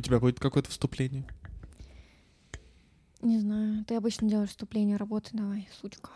[0.00, 1.26] У тебя будет какое-то вступление?
[3.20, 3.84] Не знаю.
[3.84, 5.28] Ты обычно делаешь вступление работы.
[5.34, 6.08] Давай, сучка.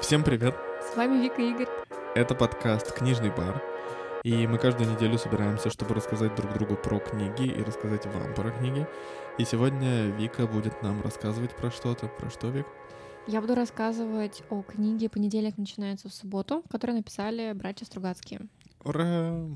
[0.00, 0.56] Всем привет!
[0.90, 1.68] С вами Вика и Игорь.
[2.14, 3.73] Это подкаст «Книжный бар».
[4.24, 8.50] И мы каждую неделю собираемся, чтобы рассказать друг другу про книги и рассказать вам про
[8.52, 8.86] книги.
[9.38, 12.08] И сегодня Вика будет нам рассказывать про что-то.
[12.08, 12.66] Про что, Вик?
[13.26, 18.40] Я буду рассказывать о книге «Понедельник начинается в субботу», которую написали братья Стругацкие.
[18.82, 19.46] Ура!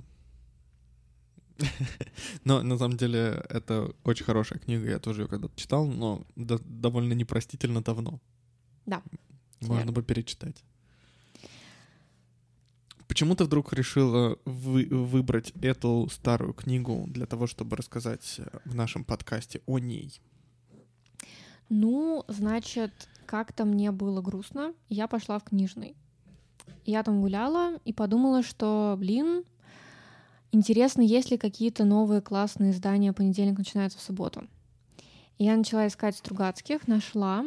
[2.45, 6.61] Но на самом деле это очень хорошая книга, я тоже ее когда-то читал, но до-
[6.61, 8.21] довольно непростительно давно.
[8.85, 9.03] Да,
[9.63, 10.63] Можно бы перечитать.
[13.09, 18.75] Почему ты вдруг решила вы- выбрать эту старую книгу для того, чтобы рассказать э, в
[18.75, 20.21] нашем подкасте о ней?
[21.71, 22.93] Ну, значит,
[23.27, 25.97] как-то мне было грустно, я пошла в книжный.
[26.85, 29.45] Я там гуляла и подумала, что, блин,
[30.53, 34.47] интересно, есть ли какие-то новые классные издания «Понедельник начинается в субботу».
[35.39, 37.45] Я начала искать Стругацких, нашла.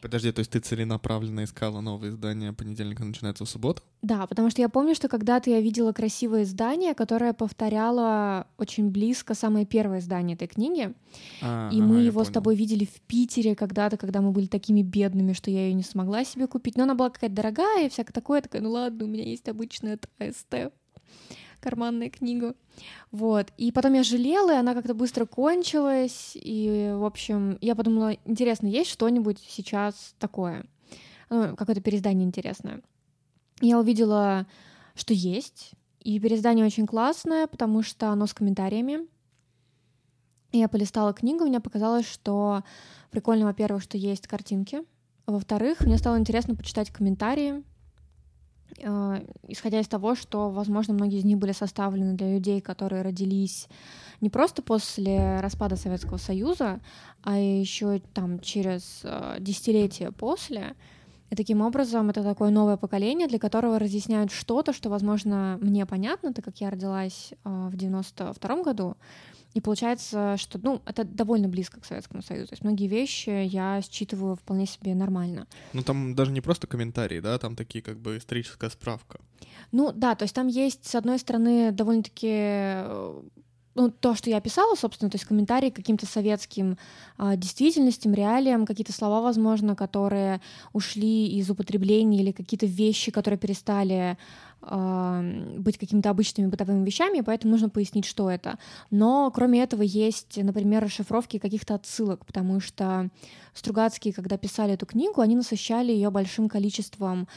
[0.00, 3.82] Подожди, то есть ты целенаправленно искала новые издания «Понедельник начинается в субботу»?
[4.02, 9.34] Да, потому что я помню, что когда-то я видела красивое издание, которое повторяло очень близко
[9.34, 10.94] самое первое издание этой книги.
[11.42, 14.46] А, И ага, мы я его с тобой видели в Питере когда-то, когда мы были
[14.46, 16.76] такими бедными, что я ее не смогла себе купить.
[16.76, 18.38] Но она была какая-то дорогая и всякое такое.
[18.38, 20.72] Я такая, ну ладно, у меня есть обычная АСТ,
[21.60, 22.54] карманная книга.
[23.10, 23.52] Вот.
[23.56, 26.32] И потом я жалела, и она как-то быстро кончилась.
[26.34, 30.66] И, в общем, я подумала, интересно, есть что-нибудь сейчас такое?
[31.28, 32.82] Ну, какое-то переиздание интересное.
[33.60, 34.46] Я увидела,
[34.94, 35.72] что есть.
[36.00, 39.06] И переиздание очень классное, потому что оно с комментариями.
[40.52, 42.64] Я полистала книгу, мне показалось, что
[43.10, 44.82] прикольно, во-первых, что есть картинки.
[45.26, 47.62] Во-вторых, мне стало интересно почитать комментарии,
[49.48, 53.68] исходя из того, что, возможно, многие из них были составлены для людей, которые родились
[54.20, 56.80] не просто после распада Советского Союза,
[57.22, 60.74] а еще там через э, десятилетия после.
[61.30, 66.32] И таким образом это такое новое поколение, для которого разъясняют что-то, что, возможно, мне понятно,
[66.32, 68.96] так как я родилась э, в 92 году.
[69.54, 72.48] И получается, что ну, это довольно близко к Советскому Союзу.
[72.48, 75.46] То есть многие вещи я считываю вполне себе нормально.
[75.72, 79.20] Ну там даже не просто комментарии, да, там такие как бы историческая справка.
[79.72, 83.22] Ну да, то есть там есть, с одной стороны, довольно-таки э,
[83.74, 86.76] ну, то, что я писала, собственно, то есть комментарии к каким-то советским
[87.16, 90.40] а, действительностям, реалиям, какие-то слова, возможно, которые
[90.72, 94.18] ушли из употребления или какие-то вещи, которые перестали
[94.62, 98.58] быть какими-то обычными бытовыми вещами, поэтому нужно пояснить, что это.
[98.90, 103.08] Но кроме этого есть, например, расшифровки каких-то отсылок, потому что
[103.54, 107.28] Стругацкие, когда писали эту книгу, они насыщали ее большим количеством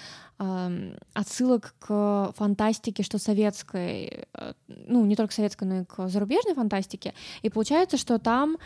[1.13, 7.13] отсылок к фантастике, что советской, э, ну, не только советской, но и к зарубежной фантастике.
[7.44, 8.57] И получается, что там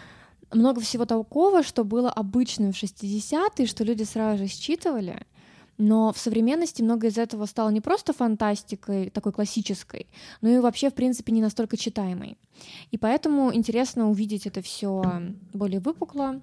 [0.51, 5.28] много всего такого, что было обычным в 60-е, что люди сразу же считывали.
[5.77, 10.07] Но в современности много из этого стало не просто фантастикой такой классической,
[10.41, 12.38] но и вообще, в принципе, не настолько читаемой.
[12.89, 15.03] И поэтому интересно увидеть это все
[15.53, 16.41] более выпукло.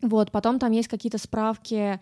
[0.00, 2.00] Вот, потом там есть какие-то справки,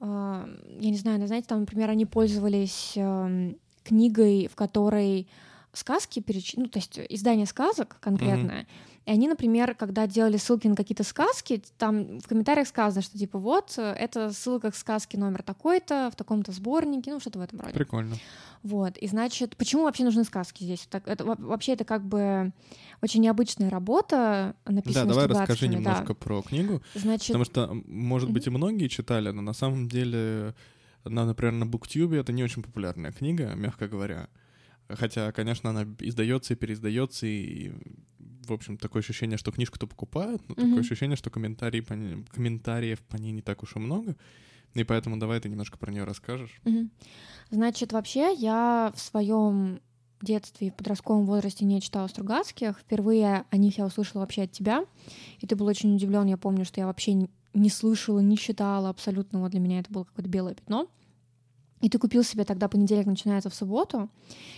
[0.00, 5.28] э, я не знаю, знаете, там, например, они пользовались э, книгой, в которой
[5.72, 6.54] сказки переч...
[6.56, 8.66] ну, то есть издание сказок конкретное.
[9.06, 13.38] И они, например, когда делали ссылки на какие-то сказки, там в комментариях сказано, что типа
[13.38, 17.60] вот, э, это ссылка к сказке номер такой-то, в таком-то сборнике, ну, что-то в этом
[17.60, 17.72] роде.
[17.72, 18.16] Прикольно.
[18.64, 20.88] Вот, и значит, почему вообще нужны сказки здесь?
[20.90, 22.52] Так, это, во- вообще это как бы
[23.00, 25.90] очень необычная работа, Да, написанная давай расскажи Стругацкими, да.
[25.90, 30.52] немножко про книгу, Значит, потому что, может быть, и многие читали, но на самом деле,
[31.04, 34.28] на, например, на Буктюбе это не очень популярная книга, мягко говоря.
[34.88, 37.72] Хотя, конечно, она издается и переиздается, и,
[38.48, 40.80] в общем, такое ощущение, что книжку-то покупают, но такое Мгм.
[40.80, 44.16] ощущение, что комментарии по ней- комментариев по ней не так уж и много.
[44.74, 46.60] И поэтому давай ты немножко про нее расскажешь.
[46.64, 46.90] Мгм.
[47.50, 49.80] Значит, вообще я в своем
[50.22, 52.78] детстве и в подростковом возрасте не читала Стругацких.
[52.80, 54.84] Впервые о них я услышала вообще от тебя,
[55.40, 56.26] и ты был очень удивлен.
[56.26, 59.40] Я помню, что я вообще не слышала, не читала абсолютно.
[59.40, 60.88] Вот для меня это было какое-то белое пятно.
[61.82, 64.08] И ты купил себе тогда понедельник начинается в субботу,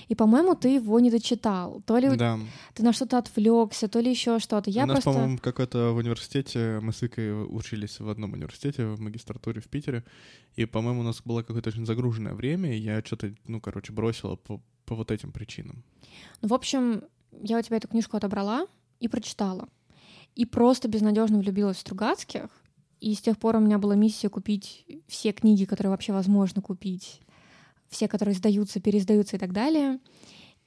[0.06, 1.82] и, по-моему, ты его не дочитал.
[1.84, 2.38] То ли Да.
[2.74, 4.70] ты на что-то отвлекся, то ли еще что-то.
[4.70, 5.10] Я У нас, просто.
[5.20, 10.04] по-моему, какой-то в университете, мы с Икой учились в одном университете, в магистратуре в Питере,
[10.54, 14.36] и, по-моему, у нас было какое-то очень загруженное время, и я что-то, ну, короче, бросила
[14.36, 15.82] по, по вот этим причинам.
[16.40, 17.02] Ну, в общем,
[17.42, 18.66] я у тебя эту книжку отобрала
[19.00, 19.68] и прочитала.
[20.36, 22.48] и просто безнадежно влюбилась в Стругацких.
[23.00, 27.20] И с тех пор у меня была миссия купить все книги, которые вообще возможно купить,
[27.88, 30.00] все, которые издаются, переиздаются и так далее.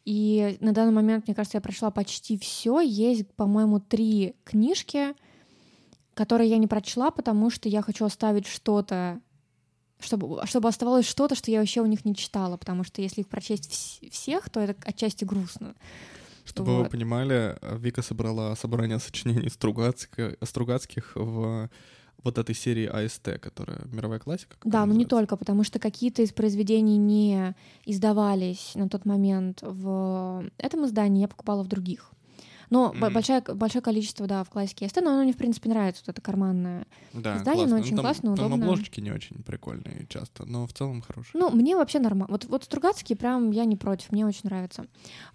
[0.06, 2.80] И на данный момент, мне кажется, я прочла почти все.
[2.80, 5.13] Есть, по-моему, три книжки,
[6.13, 9.19] которые я не прочла, потому что я хочу оставить что-то,
[10.00, 13.30] чтобы, чтобы оставалось что-то, что я вообще у них не читала, потому что если их
[13.30, 15.75] прочесть вс- всех, то это отчасти грустно.
[16.44, 16.83] Чтобы вот.
[16.83, 21.69] вы понимали, Вика собрала собрание сочинений Стругацких, Стругацких в
[22.23, 24.57] вот этой серии АСТ, которая мировая классика.
[24.63, 30.45] Да, но не только, потому что какие-то из произведений не издавались на тот момент в
[30.57, 32.12] этом издании, я покупала в других.
[32.71, 33.12] Но mm-hmm.
[33.12, 36.21] большое, большое количество, да, в классике АСТ, но оно мне, в принципе, нравится, вот это
[36.21, 38.65] карманное да, издание, оно очень там, классно, там удобно.
[38.65, 41.38] обложки не очень прикольные часто, но в целом хорошие.
[41.38, 42.31] Ну, мне вообще нормально.
[42.31, 44.85] Вот, вот Стругацкий прям я не против, мне очень нравится.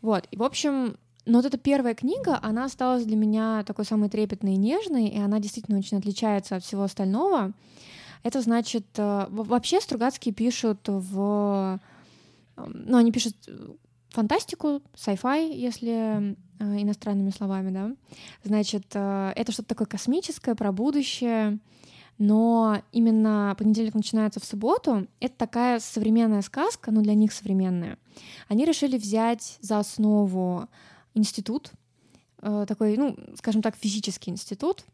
[0.01, 4.09] Вот, и, в общем, но вот эта первая книга, она осталась для меня такой самой
[4.09, 7.53] трепетной и нежной, и она действительно очень отличается от всего остального.
[8.23, 11.81] Это значит, э, вообще Стругацкие пишут в...
[12.57, 13.35] Эм, ну, они пишут
[14.11, 17.91] фантастику, sci-fi, если э, иностранными словами, да.
[18.45, 21.59] Значит, э, это что-то такое космическое, про будущее,
[22.19, 25.09] но именно понедельник начинается в субботу.
[25.19, 27.99] Это такая современная сказка, ну, для них современная.
[28.49, 30.69] Они решили взять за основу
[31.17, 31.73] институт,
[32.43, 34.85] э, такой, ну, скажем так, физический институт.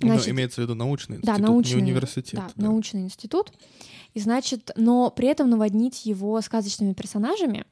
[0.00, 2.40] Ну, значит, но имеется в виду научный институт, да, научный, не университет.
[2.40, 3.52] Да, да, научный институт.
[4.14, 7.66] И, значит, но при этом наводнить его сказочными персонажами.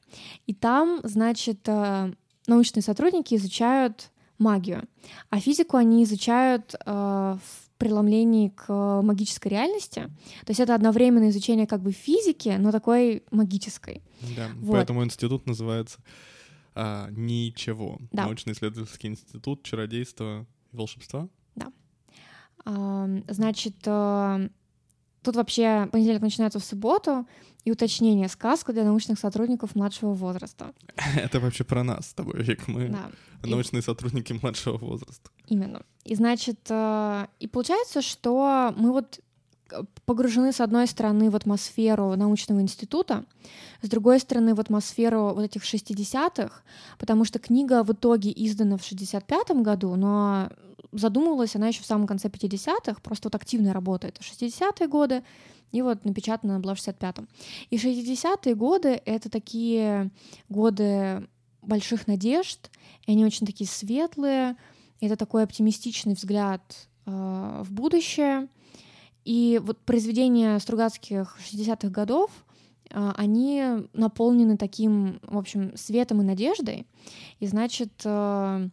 [0.45, 2.13] И там, значит, э,
[2.45, 4.87] научные сотрудники изучают магию,
[5.29, 10.01] а физику они изучают э, в преломлении к магической реальности.
[10.45, 14.03] То есть это одновременное изучение как бы физики, но такой магической.
[14.35, 14.73] Да, вот.
[14.73, 15.99] поэтому институт называется
[16.81, 17.99] а, ничего.
[18.11, 18.23] Да.
[18.23, 21.27] Научно-исследовательский институт чародейства и волшебства.
[21.55, 21.73] Да.
[22.63, 24.39] А, значит, а,
[25.21, 27.27] тут вообще понедельник начинается в субботу,
[27.65, 30.73] и уточнение сказка для научных сотрудников младшего возраста.
[31.17, 32.69] Это вообще про нас с тобой, Вик.
[32.69, 33.11] Мы да.
[33.43, 33.83] научные и...
[33.83, 35.29] сотрудники младшего возраста.
[35.47, 35.83] Именно.
[36.05, 39.19] И значит, а, и получается, что мы вот
[40.05, 43.25] погружены, с одной стороны, в атмосферу научного института,
[43.81, 46.61] с другой стороны, в атмосферу вот этих 60-х,
[46.97, 50.49] потому что книга в итоге издана в 65-м году, но
[50.91, 55.23] задумывалась она еще в самом конце 50-х, просто вот активная работа— это 60-е годы,
[55.71, 57.27] и вот напечатана она была в 65-м.
[57.69, 60.11] И 60-е годы— это такие
[60.49, 61.27] годы
[61.61, 62.71] больших надежд,
[63.05, 64.55] и они очень такие светлые,
[64.99, 66.61] это такой оптимистичный взгляд
[67.05, 68.47] э, в будущее—
[69.29, 72.31] и вот произведения Стругацких 60-х годов,
[72.89, 76.87] а, они наполнены таким, в общем, светом и надеждой.
[77.39, 78.69] И значит, э,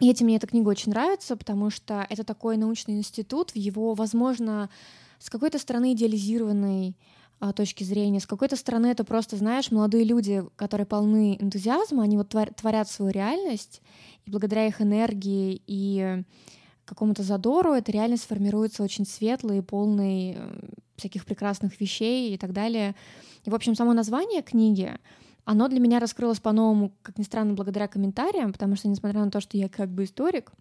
[0.00, 3.92] и этим мне эта книга очень нравится, потому что это такой научный институт, в его,
[3.92, 4.70] возможно,
[5.18, 6.96] с какой-то стороны идеализированной
[7.38, 12.16] а, точки зрения, с какой-то стороны это просто, знаешь, молодые люди, которые полны энтузиазма, они
[12.16, 13.82] вот творят свою реальность,
[14.24, 16.24] и благодаря их энергии и
[16.86, 20.58] какому-то задору, эта реальность формируется очень светлой, полной э,
[20.96, 22.94] всяких прекрасных вещей и так далее.
[23.44, 24.98] И, в общем, само название книги,
[25.46, 29.40] оно для меня раскрылось по-новому, как ни странно, благодаря комментариям, потому что, несмотря на то,
[29.40, 30.52] что я как бы историк,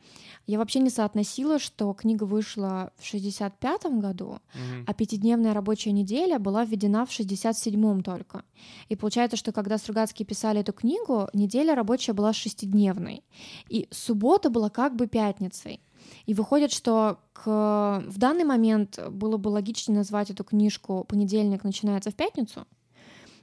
[0.45, 4.83] я вообще не соотносила, что книга вышла в 65-м году, mm-hmm.
[4.85, 8.43] а пятидневная рабочая неделя была введена в 67-м только.
[8.87, 13.23] И получается, что когда Стругацкие писали эту книгу, неделя рабочая была шестидневной,
[13.69, 15.81] и суббота была как бы пятницей.
[16.25, 18.03] И выходит, что к...
[18.07, 22.65] в данный момент было бы логичнее назвать эту книжку «Понедельник начинается в пятницу»,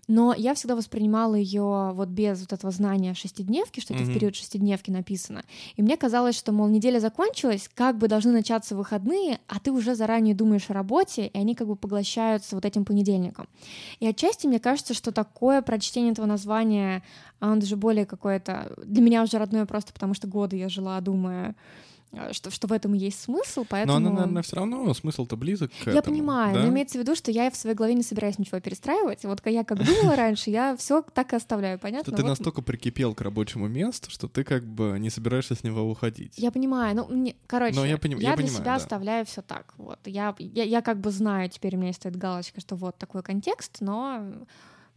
[0.09, 4.11] но я всегда воспринимала ее вот без вот этого знания шестидневки, что это mm-hmm.
[4.11, 5.45] в период шестидневки написано.
[5.77, 9.95] И мне казалось, что, мол, неделя закончилась, как бы должны начаться выходные, а ты уже
[9.95, 13.49] заранее думаешь о работе, и они как бы поглощаются вот этим понедельником.
[14.01, 17.05] И отчасти мне кажется, что такое прочтение этого названия,
[17.39, 18.73] оно даже более какое-то...
[18.85, 21.55] Для меня уже родное просто потому, что годы я жила, думая
[22.33, 23.99] что, что в этом есть смысл, поэтому...
[23.99, 26.63] Но, она, наверное, все равно смысл-то близок к Я этому, понимаю, да?
[26.63, 29.25] но имеется в виду, что я в своей голове не собираюсь ничего перестраивать.
[29.25, 32.13] Вот я как думала раньше, я все так и оставляю, понятно?
[32.13, 32.29] Что ты вот...
[32.29, 36.35] настолько прикипел к рабочему месту, что ты как бы не собираешься с него уходить.
[36.37, 38.19] Я понимаю, ну, мне, короче, но я, поним...
[38.19, 38.77] я, я для понимаю, себя да.
[38.77, 39.73] оставляю все так.
[39.79, 39.99] Вот.
[40.05, 43.79] Я, я, я как бы знаю, теперь у меня стоит галочка, что вот такой контекст,
[43.81, 44.23] но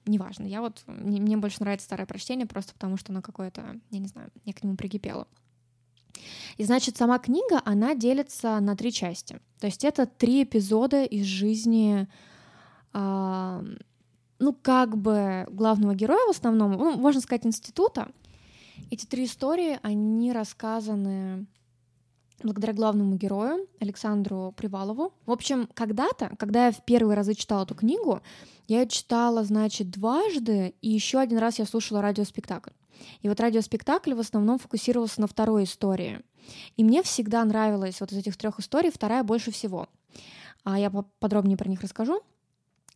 [0.05, 0.45] неважно.
[0.45, 4.07] Я вот, мне, мне больше нравится старое прочтение, просто потому что оно какое-то, я не
[4.07, 5.27] знаю, я к нему прикипела.
[6.57, 9.39] И значит, сама книга, она делится на три части.
[9.59, 12.07] То есть это три эпизода из жизни,
[12.93, 13.63] э,
[14.39, 18.11] ну, как бы главного героя в основном, ну, можно сказать, института.
[18.91, 21.45] Эти три истории, они рассказаны
[22.43, 25.13] благодаря главному герою Александру Привалову.
[25.25, 28.21] В общем, когда-то, когда я в первые разы читала эту книгу,
[28.67, 32.71] я ее читала, значит, дважды, и еще один раз я слушала радиоспектакль.
[33.21, 36.21] И вот радиоспектакль в основном фокусировался на второй истории.
[36.77, 39.87] И мне всегда нравилась вот из этих трех историй вторая больше всего.
[40.63, 42.21] А я подробнее про них расскажу.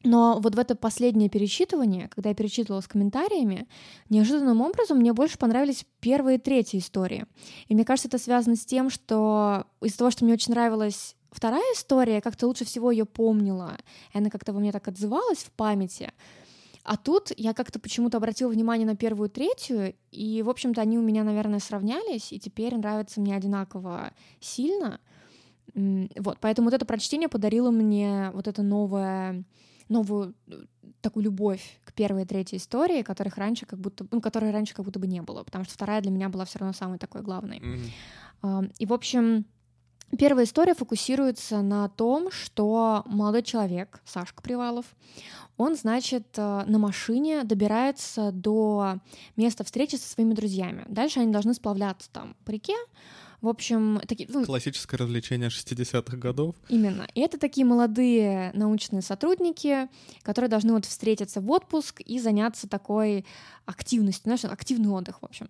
[0.04, 3.68] Но вот в это последнее перечитывание, когда я перечитывала с комментариями,
[4.10, 7.26] неожиданным образом мне больше понравились первые и третьи истории.
[7.68, 11.64] И мне кажется, это связано с тем, что из-за того, что мне очень нравилась вторая
[11.76, 13.78] история, я как-то лучше всего ее помнила,
[14.14, 16.14] и она как-то во мне так отзывалась в памяти.
[16.90, 21.04] А тут я как-то почему-то обратила внимание на первую третью, и, в общем-то, они у
[21.04, 25.00] меня, наверное, сравнялись, и теперь нравятся мне одинаково сильно.
[25.76, 29.44] Вот, поэтому вот это прочтение подарило мне вот это новое
[29.88, 30.66] новую э,
[31.02, 34.84] такую любовь к первой и третьей истории, которых раньше как будто, ну, которой раньше как
[34.84, 37.60] будто бы не было, потому что вторая для меня была все равно самой такой главной.
[37.60, 38.74] Mm-hmm.
[38.80, 39.46] И, в общем,
[40.18, 44.86] Первая история фокусируется на том, что молодой человек, Сашка Привалов,
[45.56, 49.00] он, значит, э, на машине добирается до
[49.36, 50.86] места встречи со своими друзьями.
[50.88, 52.76] Дальше они должны сплавляться там по реке,
[53.42, 54.30] в общем, такие...
[54.32, 56.56] Ну, Классическое развлечение 60-х годов.
[56.68, 57.08] Именно.
[57.14, 59.88] И это такие молодые научные сотрудники,
[60.24, 63.26] которые должны вот встретиться в отпуск и заняться такой
[63.66, 65.50] активностью, знаешь, активный отдых, в общем.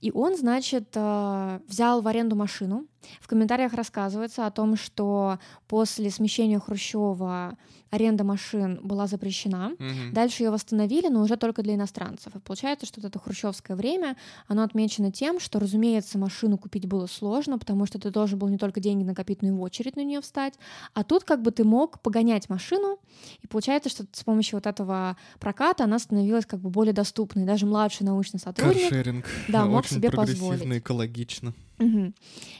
[0.00, 2.86] И он, значит, э, взял в аренду машину.
[3.20, 7.56] В комментариях рассказывается о том, что после смещения Хрущева
[7.94, 9.72] аренда машин была запрещена.
[9.78, 10.12] Угу.
[10.12, 12.34] Дальше ее восстановили, но уже только для иностранцев.
[12.34, 14.16] И получается, что вот это хрущевское время,
[14.48, 18.58] оно отмечено тем, что, разумеется, машину купить было сложно, потому что ты должен был не
[18.58, 20.54] только деньги накопить, но и в очередь на нее встать.
[20.92, 22.98] А тут как бы ты мог погонять машину,
[23.40, 27.44] и получается, что с помощью вот этого проката она становилась как бы более доступной.
[27.44, 29.24] Даже младший научный сотрудник Каршеринг.
[29.48, 30.64] да, мог Очень себе позволить.
[30.64, 31.54] экологично.
[31.78, 32.12] Угу.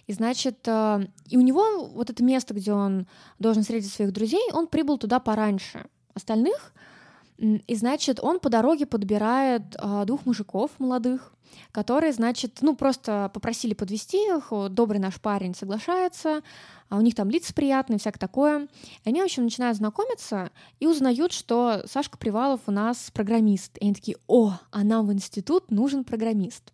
[0.07, 3.07] И значит, э, и у него вот это место, где он
[3.39, 6.73] должен встретить своих друзей, он прибыл туда пораньше остальных.
[7.39, 11.35] И значит, он по дороге подбирает а, двух мужиков молодых,
[11.73, 16.43] которые, значит, ну просто попросили подвести их, добрый наш парень соглашается,
[16.89, 18.69] а у них там лица приятные, всякое такое.
[19.05, 23.77] И они, в общем, начинают знакомиться и узнают, что Сашка Привалов у нас программист.
[23.79, 26.73] И они такие, о, а нам в институт нужен программист.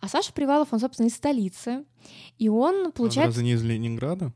[0.00, 1.84] А Саша Привалов, он, собственно, из столицы,
[2.38, 3.22] и он, получается...
[3.22, 4.32] Он разве не из Ленинграда?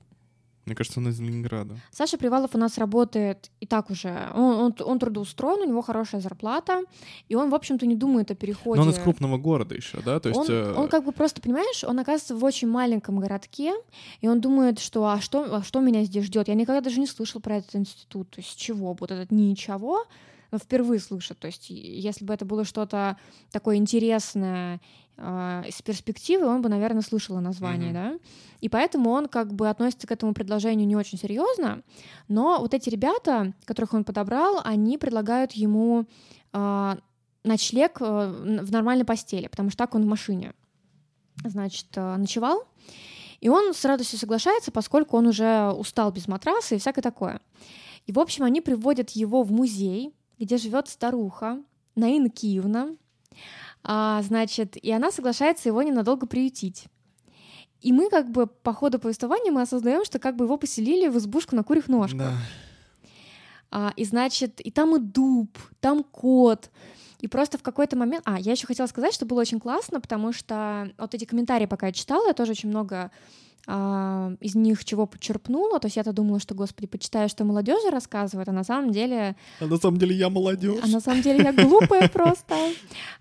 [0.66, 1.76] Мне кажется, он из Ленинграда.
[1.90, 4.30] Саша Привалов у нас работает и так уже.
[4.34, 6.82] Он, он, он трудоустроен, у него хорошая зарплата,
[7.28, 8.80] и он, в общем-то, не думает о переходе.
[8.80, 10.20] Но он из крупного города еще, да?
[10.20, 10.74] То есть, он, э...
[10.74, 13.72] он как бы просто, понимаешь, он оказывается в очень маленьком городке,
[14.20, 16.46] и он думает, что а что, а что меня здесь ждет?
[16.46, 18.30] Я никогда даже не слышал про этот институт.
[18.30, 18.96] То есть чего?
[19.00, 20.04] Вот этот ничего
[20.50, 21.38] но впервые слышат.
[21.38, 23.16] То есть, если бы это было что-то
[23.50, 24.80] такое интересное
[25.16, 28.18] э, из перспективы, он бы, наверное, слышал название, mm-hmm.
[28.18, 28.18] да.
[28.60, 31.82] И поэтому он как бы относится к этому предложению не очень серьезно.
[32.28, 36.06] Но вот эти ребята, которых он подобрал, они предлагают ему
[36.52, 36.96] э,
[37.44, 40.52] ночлег в нормальной постели, потому что так он в машине,
[41.44, 42.64] значит, э, ночевал.
[43.40, 47.40] И он с радостью соглашается, поскольку он уже устал без матраса и всякое такое.
[48.06, 51.62] И, в общем, они приводят его в музей, где живет старуха
[51.94, 52.96] Наина Киевна,
[53.84, 56.86] а, значит, и она соглашается его ненадолго приютить.
[57.80, 61.16] И мы как бы по ходу повествования мы осознаем, что как бы его поселили в
[61.16, 62.18] избушку на курьих ножках.
[62.18, 62.36] Да.
[63.70, 66.70] А, и значит, и там и дуб, там кот.
[67.20, 68.22] И просто в какой-то момент...
[68.26, 71.86] А, я еще хотела сказать, что было очень классно, потому что вот эти комментарии, пока
[71.86, 73.10] я читала, я тоже очень много
[73.66, 75.78] из них чего подчерпнула.
[75.80, 79.36] То есть я-то думала, что, господи, почитаю, что молодежи рассказывают, а на самом деле...
[79.60, 80.80] А на самом деле я молодежь.
[80.82, 82.56] А на самом деле я глупая просто.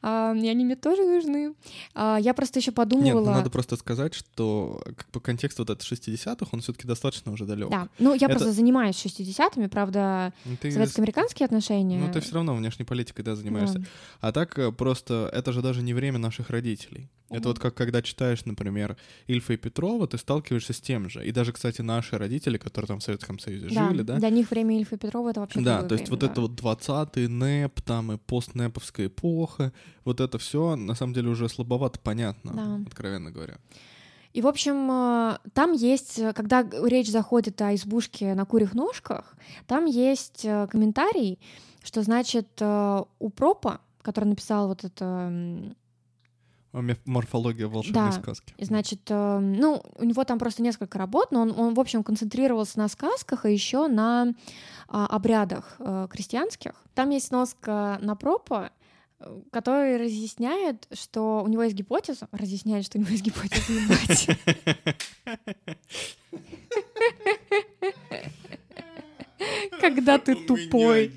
[0.01, 1.53] А, и они мне тоже нужны.
[1.93, 3.05] А, я просто еще подумала...
[3.05, 6.87] Нет, ну надо просто сказать, что как бы контекст вот этот 60-х, он все таки
[6.87, 7.69] достаточно уже далек.
[7.69, 11.99] Да, ну я просто занимаюсь 60-ми, правда, ну, советско-американские отношения.
[11.99, 13.83] Ну ты все равно внешней политикой, да, занимаешься.
[14.21, 17.09] А так э, просто это же даже не время наших родителей.
[17.29, 21.25] Это вот как когда читаешь, например, Ильфа и Петрова, ты сталкиваешься с тем же.
[21.25, 24.17] И даже, кстати, наши родители, которые там в Советском Союзе да, жили, да?
[24.17, 26.27] Для них время Ильфа и Петрова— это вообще Да, то есть время, вот да.
[26.27, 29.71] это вот 20-й НЭП, там и постнеповская эпоха,
[30.05, 32.83] вот это все на самом деле уже слабовато понятно, да.
[32.87, 33.57] откровенно говоря.
[34.33, 39.85] И, в общем, э, там есть, когда речь заходит о избушке на курьих ножках, там
[39.85, 41.39] есть э, комментарий,
[41.83, 45.73] что, значит, э, у Пропа, который написал вот это
[46.71, 48.11] Морфология волшебной да.
[48.11, 48.53] сказки.
[48.59, 52.77] Значит, э, ну, у него там просто несколько работ, но он, он, в общем, концентрировался
[52.77, 54.33] на сказках, а еще на
[54.87, 56.73] обрядах э, крестьянских.
[56.93, 58.71] Там есть носка на пропа,
[59.19, 64.37] э, который разъясняет, что у него есть гипотеза, разъясняет, что у него есть гипотеза,
[69.79, 71.11] Когда ты тупой.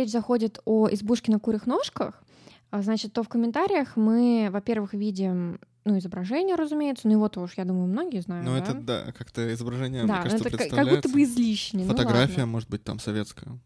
[0.00, 2.22] Речь заходит о избушке на курьих ножках,
[2.70, 7.64] а, значит, то в комментариях мы, во-первых, видим ну, изображение, разумеется, но его тоже, я
[7.64, 8.46] думаю, многие знают.
[8.46, 8.58] Ну, да?
[8.58, 11.84] это да, как-то изображение, да, мне кажется, это как- будто бы излишне.
[11.84, 12.46] ну Фотография, ладно.
[12.46, 13.58] может быть, там советская.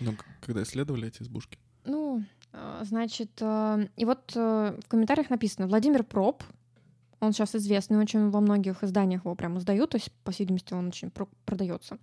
[0.00, 1.58] Ну, когда исследовали эти избушки.
[1.84, 6.42] Ну, а, значит, э, и вот э, в комментариях написано Владимир Проб.
[7.20, 10.72] Он сейчас известный, очень во многих изданиях его прям издают, то есть, по всей видимости,
[10.72, 11.98] он очень про- продается.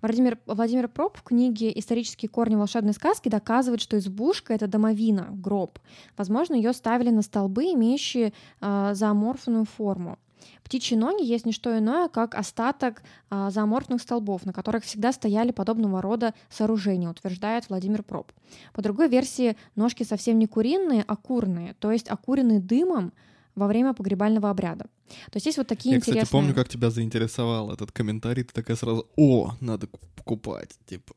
[0.00, 5.78] Владимир, Владимир Проб в книге «Исторические корни волшебной сказки» доказывает, что избушка— это домовина, гроб.
[6.16, 10.18] Возможно, ее ставили на столбы, имеющие э, зооморфную форму.
[10.62, 15.52] Птичьи ноги есть не что иное, как остаток а, зооморфных столбов, на которых всегда стояли
[15.52, 18.32] подобного рода сооружения, утверждает Владимир Проб.
[18.72, 23.12] По другой версии, ножки совсем не куриные, а курные, то есть окуренные дымом
[23.54, 24.84] во время погребального обряда.
[25.30, 26.24] То есть есть вот такие Я, интересные...
[26.24, 28.42] кстати, помню, как тебя заинтересовал этот комментарий.
[28.42, 31.12] Ты такая сразу, о, надо ку- покупать, типа.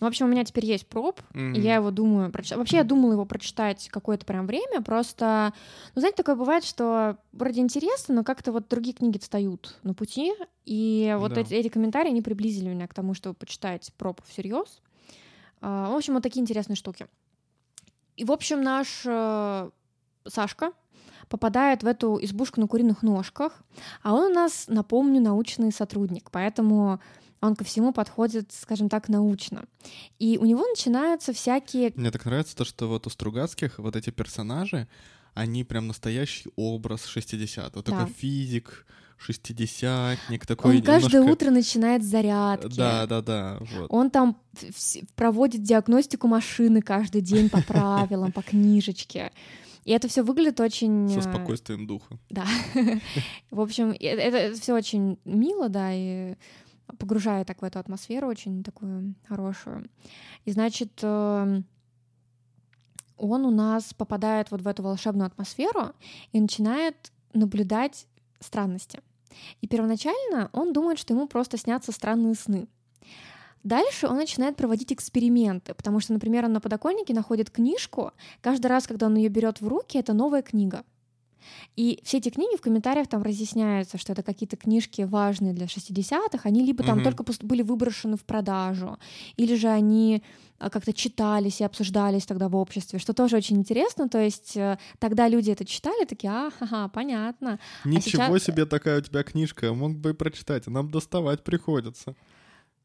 [0.00, 1.54] Ну, в общем, у меня теперь есть проб, Мгм.
[1.54, 2.58] и я его думаю прочитать.
[2.58, 5.52] Вообще, я думала его прочитать какое-то прям время, просто...
[5.96, 10.32] Ну, знаете, такое бывает, что вроде интересно, но как-то вот другие книги встают на пути,
[10.64, 11.40] и вот Да.
[11.40, 14.80] эти, эти комментарии, они приблизили меня к тому, чтобы почитать проб всерьез.
[15.60, 17.08] А, В общем, вот такие интересные штуки.
[18.14, 19.70] И, в общем, наш э,
[20.24, 20.70] Сашка
[21.28, 23.62] попадает в эту избушку на куриных ножках,
[24.02, 27.00] а он у нас, напомню, научный сотрудник, поэтому
[27.40, 29.64] он ко всему подходит, скажем так, научно.
[30.18, 31.92] И у него начинаются всякие...
[31.94, 34.88] Мне так нравится то, что вот у Стругацких вот эти персонажи,
[35.34, 37.92] они прям настоящий образ 60 Вот Да.
[37.92, 38.84] такой физик,
[39.16, 42.76] шестидесятник, такой он каждое немножко- утро начинает с зарядки.
[42.76, 43.58] Да, да, да.
[43.60, 43.86] Вот.
[43.90, 44.36] Он там
[45.14, 49.30] проводит диагностику машины каждый день по правилам, по книжечке.
[49.88, 51.08] И это все выглядит очень...
[51.08, 52.18] Со э, спокойствием духа.
[52.28, 52.44] Да.
[53.50, 56.34] В общем, это, все очень мило, да, и
[56.98, 59.88] погружает так в эту атмосферу очень такую хорошую.
[60.44, 61.62] И значит, э,
[63.16, 65.94] он у нас попадает вот в эту волшебную атмосферу
[66.32, 68.06] и начинает наблюдать
[68.40, 69.00] странности.
[69.62, 72.68] И первоначально он думает, что ему просто снятся странные сны.
[73.64, 78.86] Дальше он начинает проводить эксперименты, потому что, например, он на подоконнике находит книжку, каждый раз,
[78.86, 80.84] когда он ее берет в руки, это новая книга.
[81.76, 86.40] И все эти книги в комментариях там разъясняются, что это какие-то книжки важные для 60-х,
[86.48, 87.04] они либо там Мгм.
[87.04, 88.98] только были выброшены в продажу,
[89.36, 90.22] или же они
[90.58, 94.08] а, как-то читались и обсуждались тогда в обществе, что тоже очень интересно.
[94.08, 97.60] То есть э, тогда люди это читали, такие, а, понятно.
[97.84, 98.00] Ничего
[98.36, 102.16] сейчас- себе такая у тебя книжка, мог бы и прочитать, а нам доставать приходится.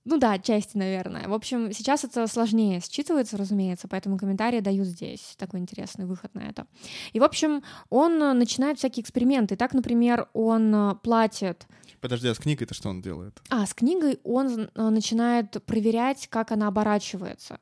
[0.06, 1.28] Ну да, отчасти, наверное.
[1.28, 6.42] В общем, сейчас это сложнее считывается, разумеется, поэтому комментарии дают здесь такой интересный выход на
[6.42, 6.68] это.
[7.14, 9.56] И, в общем, он э, начинает всякие эксперименты.
[9.56, 11.66] Так, например, он э, платит
[12.04, 13.42] Подожди, а с книгой-то что он делает?
[13.50, 17.60] А, с книгой он э, начинает проверять, как она оборачивается.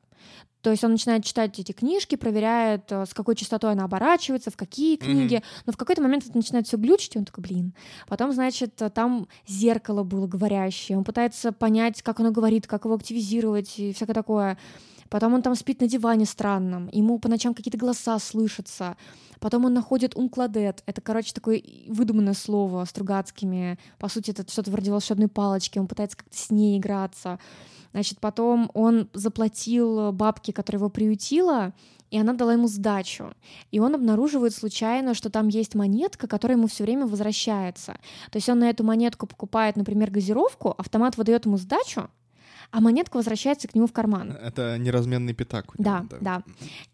[0.62, 4.56] То есть он начинает читать эти книжки, проверяет, э, с какой частотой она оборачивается, в
[4.56, 5.42] какие книги.
[5.66, 7.74] Но в какой-то момент это начинает все глючить, и он такой, блин.
[8.08, 10.96] Потом, значит, э, там зеркало было говорящее.
[10.96, 14.56] Он пытается понять, как оно говорит, как его активизировать и всякое такое.
[15.12, 18.96] Потом он там спит на диване странном, ему по ночам какие-то голоса слышатся.
[19.40, 20.82] Потом он находит умкладет.
[20.86, 23.78] Это, короче, такое выдуманное слово Стругацкими.
[23.98, 25.78] По сути, это что-то вроде волшебной палочки.
[25.78, 27.38] Он пытается как-то с ней играться.
[27.92, 31.74] Значит, потом он заплатил бабке, которая его приютила,
[32.10, 33.34] и она дала ему сдачу.
[33.70, 37.98] И он обнаруживает случайно, что там есть монетка, которая ему все время возвращается.
[38.30, 42.08] То есть он на эту монетку покупает, например, газировку, автомат выдает ему сдачу,
[42.72, 44.32] а монетка возвращается к нему в карман.
[44.32, 45.78] Это неразменный пятак.
[45.78, 46.42] него, Да, да.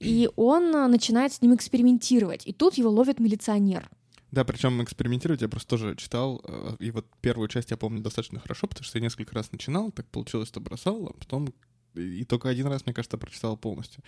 [0.01, 2.47] И он э, начинает с ним экспериментировать.
[2.47, 3.89] И тут его ловит милиционер.
[4.33, 8.41] Да, причем экспериментировать я просто тоже читал, э, и вот первую часть я помню достаточно
[8.41, 11.55] хорошо, потому что я несколько раз начинал, так получилось, что бросал, а потом
[11.99, 14.03] и только один раз, мне кажется, прочитал полностью.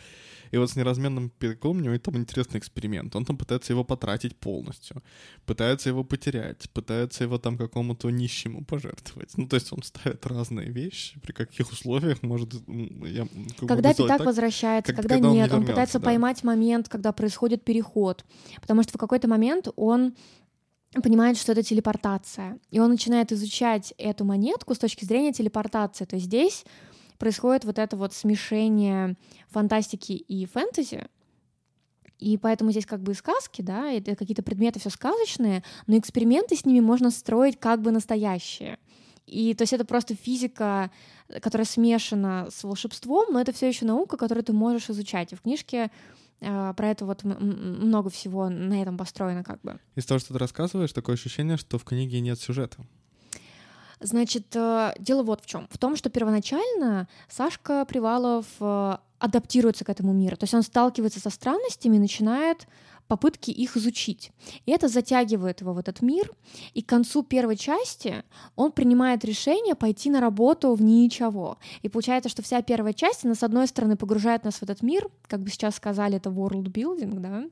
[0.50, 3.14] И вот с неразменным пятаком у него там интересный эксперимент.
[3.16, 5.03] Он там пытается его потратить полностью,
[5.46, 9.37] пытается его потерять, пытается его там какому-то нищему пожертвовать.
[9.37, 12.55] Ну, то есть он ставит разные вещи, при каких условиях может...
[12.66, 13.26] Я
[13.66, 16.05] Когда пятак так, возвращается, как- когда, когда он не нет, он пытается да.
[16.05, 18.24] поймать момент, когда происходит переход.
[18.61, 20.14] Потому что в какой-то момент он
[21.03, 22.59] понимает, что это телепортация.
[22.70, 26.05] И он начинает изучать эту монетку с точки зрения телепортации.
[26.05, 26.64] То есть здесь
[27.21, 29.15] происходит вот это вот смешение
[29.49, 31.07] фантастики и фэнтези.
[32.19, 36.57] И поэтому здесь как бы и сказки, да, это какие-то предметы все сказочные, но эксперименты
[36.57, 38.79] с ними можно строить как бы настоящие.
[39.27, 40.91] И то есть это просто физика,
[41.41, 45.33] которая смешана с волшебством, но это все еще наука, которую ты можешь изучать.
[45.33, 45.91] И в книжке
[46.41, 49.79] э, про это вот много всего на этом построено как бы.
[49.95, 52.85] Из того, что ты рассказываешь, такое ощущение, что в книге нет сюжета.
[54.01, 55.69] Значит, э, дело вот в чем.
[55.71, 60.37] В том, что первоначально Сашка Привалов э, адаптируется к этому миру.
[60.37, 62.67] То есть он сталкивается со странностями и начинает
[63.11, 64.31] попытки их изучить.
[64.67, 66.33] И это затягивает его в этот мир.
[66.75, 68.23] И к концу первой части
[68.55, 71.59] он принимает решение пойти на работу в ничего.
[71.83, 75.09] И получается, что вся первая часть, она, с одной стороны, погружает нас в этот мир,
[75.27, 77.45] как бы сейчас сказали, это world building, да.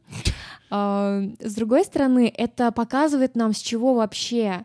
[0.71, 4.65] А, с другой стороны, это показывает нам, с чего вообще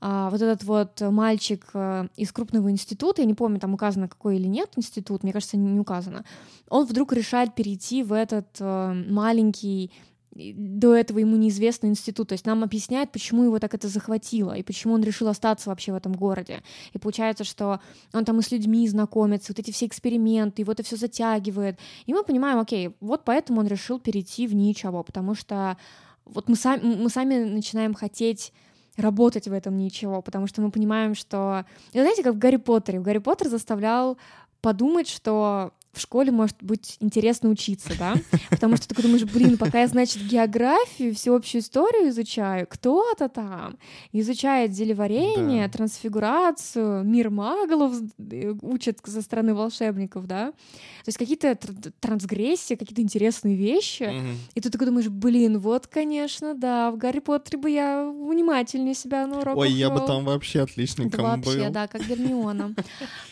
[0.00, 4.36] а, вот этот вот мальчик э, из крупного института, я не помню, там указано какой
[4.36, 6.24] или нет институт, мне кажется, не указано,
[6.68, 9.90] он вдруг решает перейти в этот э, маленький
[10.38, 12.28] до этого ему неизвестный институт.
[12.28, 15.92] То есть нам объясняют, почему его так это захватило, и почему он решил остаться вообще
[15.92, 16.62] в этом городе.
[16.92, 17.80] И получается, что
[18.12, 21.78] он там и с людьми знакомится, вот эти все эксперименты, его это все затягивает.
[22.06, 25.76] И мы понимаем, окей, вот поэтому он решил перейти в ничего, потому что
[26.24, 28.52] вот мы сами, мы сами начинаем хотеть
[28.98, 31.64] работать в этом ничего, потому что мы понимаем, что...
[31.92, 33.00] И знаете, как в Гарри Поттере.
[33.00, 34.18] В Гарри Поттер заставлял
[34.60, 38.14] подумать, что в школе может быть интересно учиться, да,
[38.50, 43.76] потому что ты такой думаешь, блин, пока я, значит, географию, всеобщую историю изучаю, кто-то там
[44.12, 45.72] изучает зелеварение, да.
[45.72, 51.56] трансфигурацию, мир маглов э, учат со стороны волшебников, да, то есть какие-то
[52.00, 54.38] трансгрессии, какие-то интересные вещи, угу.
[54.54, 59.26] и ты такой думаешь, блин, вот, конечно, да, в Гарри Поттере бы я внимательнее себя
[59.26, 61.52] на уроках Ой, я бы там вообще отличником да, был.
[61.52, 62.74] Вообще, да, как Гермиона.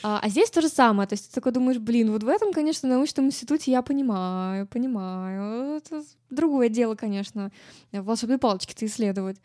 [0.02, 2.52] А, а здесь то же самое, то есть ты такой думаешь, блин, вот в этом,
[2.56, 5.76] конечно, в научном институте я понимаю, понимаю.
[5.76, 7.52] Это другое дело, конечно,
[7.92, 9.36] волшебные палочки-то исследовать.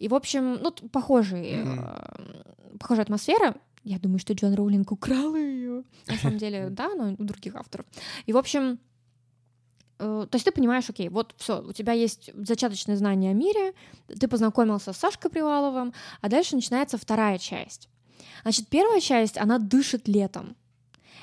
[0.00, 2.78] И, в общем, ну, похожие, mm-hmm.
[2.78, 3.54] похожая атмосфера.
[3.84, 5.84] Я думаю, что Джон Роулинг украл ее.
[6.08, 7.86] На самом деле, да, но у других авторов.
[8.26, 8.80] И, в общем,
[10.00, 13.74] э, то есть ты понимаешь, окей, вот все, у тебя есть зачаточное знание о мире,
[14.08, 17.88] ты познакомился с Сашкой Приваловым, а дальше начинается вторая часть.
[18.42, 20.56] Значит, первая часть, она дышит летом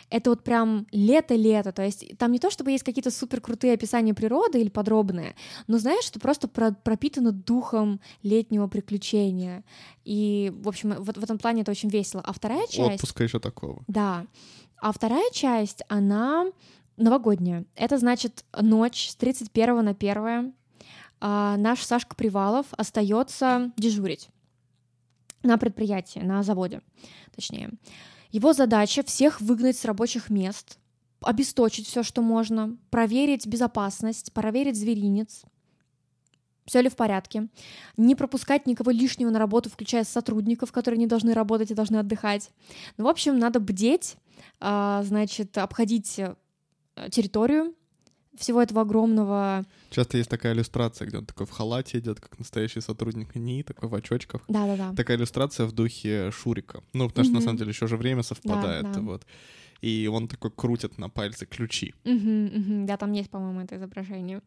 [0.09, 4.13] это вот прям лето-лето, то есть там не то, чтобы есть какие-то супер крутые описания
[4.13, 5.35] природы или подробные,
[5.67, 9.63] но знаешь, что просто про пропитано духом летнего приключения.
[10.05, 12.21] И, в общем, вот в этом плане это очень весело.
[12.25, 12.95] А вторая часть...
[12.95, 13.83] Отпуска еще такого.
[13.87, 14.25] Да.
[14.79, 16.45] А вторая часть, она
[16.95, 17.65] новогодняя.
[17.75, 20.53] Это значит ночь с 31 на 1
[21.19, 24.29] а, наш Сашка Привалов остается дежурить
[25.43, 26.81] на предприятии, на заводе,
[27.35, 27.71] точнее.
[28.31, 30.79] Его задача всех выгнать с рабочих мест,
[31.21, 35.43] обесточить все, что можно, проверить безопасность, проверить зверинец,
[36.65, 37.47] все ли в порядке,
[37.95, 42.51] не пропускать никого лишнего на работу, включая сотрудников, которые не должны работать и должны отдыхать.
[42.97, 44.17] Ну, в общем, надо бдеть,
[44.59, 46.35] а, значит, обходить э,
[47.09, 47.73] территорию,
[48.37, 49.65] всего этого огромного...
[49.89, 53.89] Часто есть такая иллюстрация, где он такой в халате идет, как настоящий сотрудник НИИ, такой
[53.89, 54.41] в очочках.
[54.47, 54.93] Да-да-да.
[54.95, 56.83] Такая иллюстрация в духе Шурика.
[56.93, 59.01] Ну, потому что, на самом деле, еще же время совпадает, да, да.
[59.01, 59.25] вот.
[59.81, 61.93] И он такой крутит на пальце ключи.
[62.03, 62.85] Угу.
[62.85, 64.41] Да, там есть, по-моему, это изображение.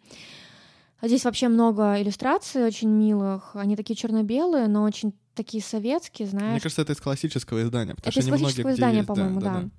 [1.00, 3.56] А здесь вообще много иллюстраций очень милых.
[3.56, 6.52] Они такие черно-белые, но очень такие советские, знаешь.
[6.52, 7.94] Мне кажется, это из классического издания.
[7.94, 9.52] Потому это что из классического издания, по-моему, да.
[9.54, 9.60] да.
[9.62, 9.70] да.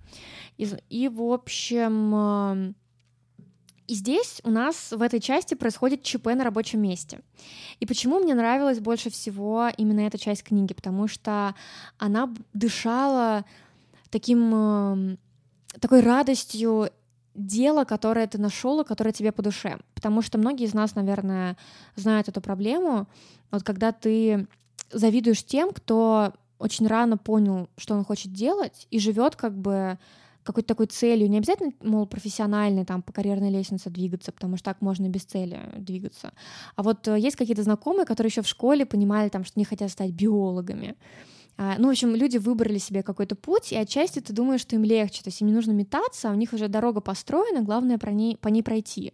[0.57, 2.75] И, и, в общем,
[3.91, 7.19] и здесь у нас в этой части происходит ЧП на рабочем месте.
[7.81, 10.73] И почему мне нравилась больше всего именно эта часть книги?
[10.73, 11.55] Потому что
[11.97, 13.43] она дышала
[14.09, 15.19] таким, эм,
[15.81, 16.89] такой радостью
[17.35, 19.77] дела, которое ты нашел и которое тебе по душе.
[19.93, 21.57] Потому что многие из нас, наверное,
[21.97, 23.09] знают эту проблему.
[23.51, 24.47] Вот когда ты
[24.89, 29.99] завидуешь тем, кто очень рано понял, что он хочет делать, и живет как бы
[30.43, 34.81] какой-то такой целью, не обязательно, мол, профессиональной, там, по карьерной лестнице двигаться, потому что так
[34.81, 36.33] можно без цели двигаться.
[36.75, 39.91] А вот э, есть какие-то знакомые, которые еще в школе понимали, там, что не хотят
[39.91, 40.95] стать биологами.
[41.57, 44.83] А, ну, в общем, люди выбрали себе какой-то путь, и отчасти ты думаешь, что им
[44.83, 48.11] легче, то есть им не нужно метаться, а у них уже дорога построена, главное про
[48.11, 49.13] ней, по ней пройти.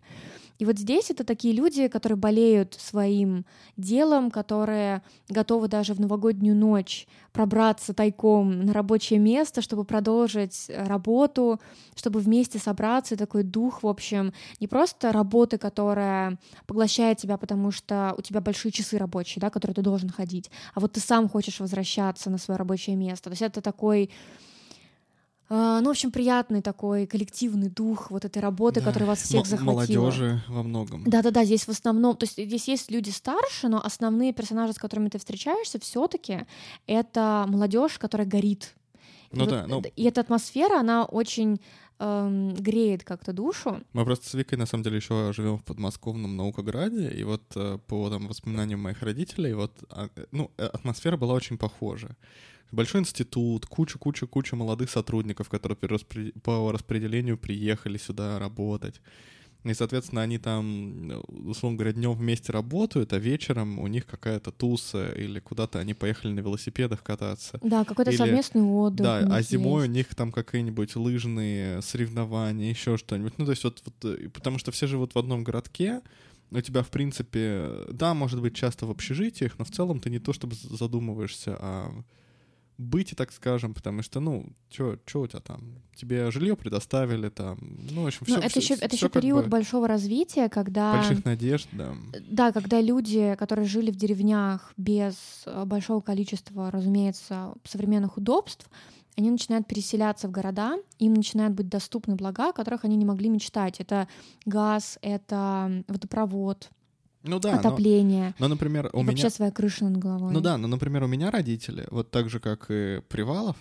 [0.59, 3.45] И вот здесь это такие люди, которые болеют своим
[3.77, 10.83] делом, которые готовы даже в новогоднюю ночь пробраться тайком на рабочее место, чтобы продолжить э,
[10.87, 11.59] работу,
[11.95, 17.69] чтобы вместе собраться, и такой дух, в общем, не просто работы, которая поглощает тебя, потому
[17.69, 21.29] что у тебя большие часы рабочие, да, которые ты должен ходить, а вот ты сам
[21.29, 23.25] хочешь возвращаться на свое рабочее место.
[23.25, 24.09] То есть это такой
[25.49, 28.87] ну, в общем, приятный такой коллективный дух вот этой работы, да.
[28.87, 30.01] которая вас всех М- захватила.
[30.01, 31.03] Молодежи во многом.
[31.05, 35.09] Да-да-да, здесь в основном, то есть здесь есть люди старше, но основные персонажи, с которыми
[35.09, 36.45] ты встречаешься, все-таки
[36.85, 38.75] это молодежь, которая горит.
[39.31, 39.91] Ну и да, вот, ну...
[39.95, 41.59] И эта атмосфера, она очень
[41.99, 43.81] эм, греет как-то душу.
[43.93, 47.77] Мы просто с Викой, на самом деле, еще живем в подмосковном наукограде, и вот э,
[47.87, 52.15] по там, воспоминаниям моих родителей, вот, а, ну, э, атмосфера была очень похожа.
[52.71, 55.77] Большой институт, куча-куча-куча молодых сотрудников, которые
[56.43, 59.01] по распределению приехали сюда работать.
[59.69, 65.09] И, соответственно, они там, условно говоря, днем вместе работают, а вечером у них какая-то туса
[65.09, 67.59] или куда-то они поехали на велосипедах кататься.
[67.61, 68.17] Да, какой-то или...
[68.17, 69.03] совместный отдых.
[69.05, 69.91] Да, а зимой есть.
[69.91, 73.37] у них там какие-нибудь лыжные соревнования, еще что-нибудь.
[73.37, 76.01] Ну, то есть вот, вот, э, потому что все живут в одном городке,
[76.51, 80.19] у тебя, в принципе, да, может быть, часто в общежитиях, но в целом ты не
[80.19, 82.03] то чтобы задумываешься о
[82.77, 85.61] быть, так скажем, потому что, ну, что у тебя там?
[85.95, 87.57] Тебе жилье предоставили там,
[87.91, 88.35] ну, в общем, все.
[88.35, 89.49] Ну, это еще, это еще период бы...
[89.49, 90.93] большого развития, когда...
[90.93, 91.95] Больших надежд, да.
[92.29, 98.69] Да, когда люди, которые жили в деревнях без э, большого количества, разумеется, современных удобств,
[99.17, 103.29] они начинают переселяться в города, им начинают быть доступны блага, о которых они не могли
[103.29, 103.79] мечтать.
[103.79, 104.07] Это
[104.45, 106.69] газ, это водопровод,
[107.23, 108.35] ну да, отопление.
[108.39, 109.11] Но, но например, у и меня...
[109.11, 110.33] вообще своя крыша над головой.
[110.33, 113.55] Ну да, но, например, у меня родители, вот так же, как и Привалов,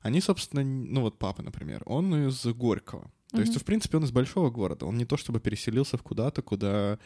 [0.00, 3.10] они, собственно, ну вот папа, например, он из Горького.
[3.30, 3.40] То mm-hmm.
[3.40, 4.86] есть, в принципе, он из большого города.
[4.86, 6.98] Он не то чтобы переселился в куда-то, куда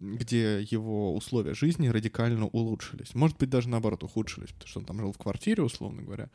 [0.00, 3.14] где его условия жизни радикально улучшились.
[3.14, 6.30] Может быть, даже наоборот ухудшились, потому что он там жил в квартире, условно говоря,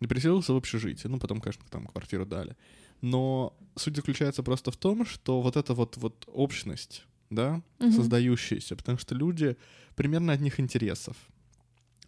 [0.00, 1.10] и переселился в общежитие.
[1.10, 2.56] Ну, потом, конечно, там квартиру дали.
[3.00, 7.92] Но суть заключается просто в том, что вот эта вот, вот общность да, угу.
[7.92, 9.56] создающиеся, потому что люди
[9.94, 11.16] примерно одних интересов,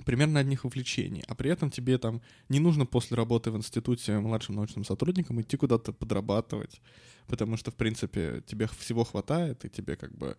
[0.04, 4.56] примерно одних увлечений, а при этом тебе там не нужно после работы в институте младшим
[4.56, 6.80] научным сотрудником идти куда-то подрабатывать,
[7.26, 10.36] потому что, в принципе, тебе всего хватает, и тебе как бы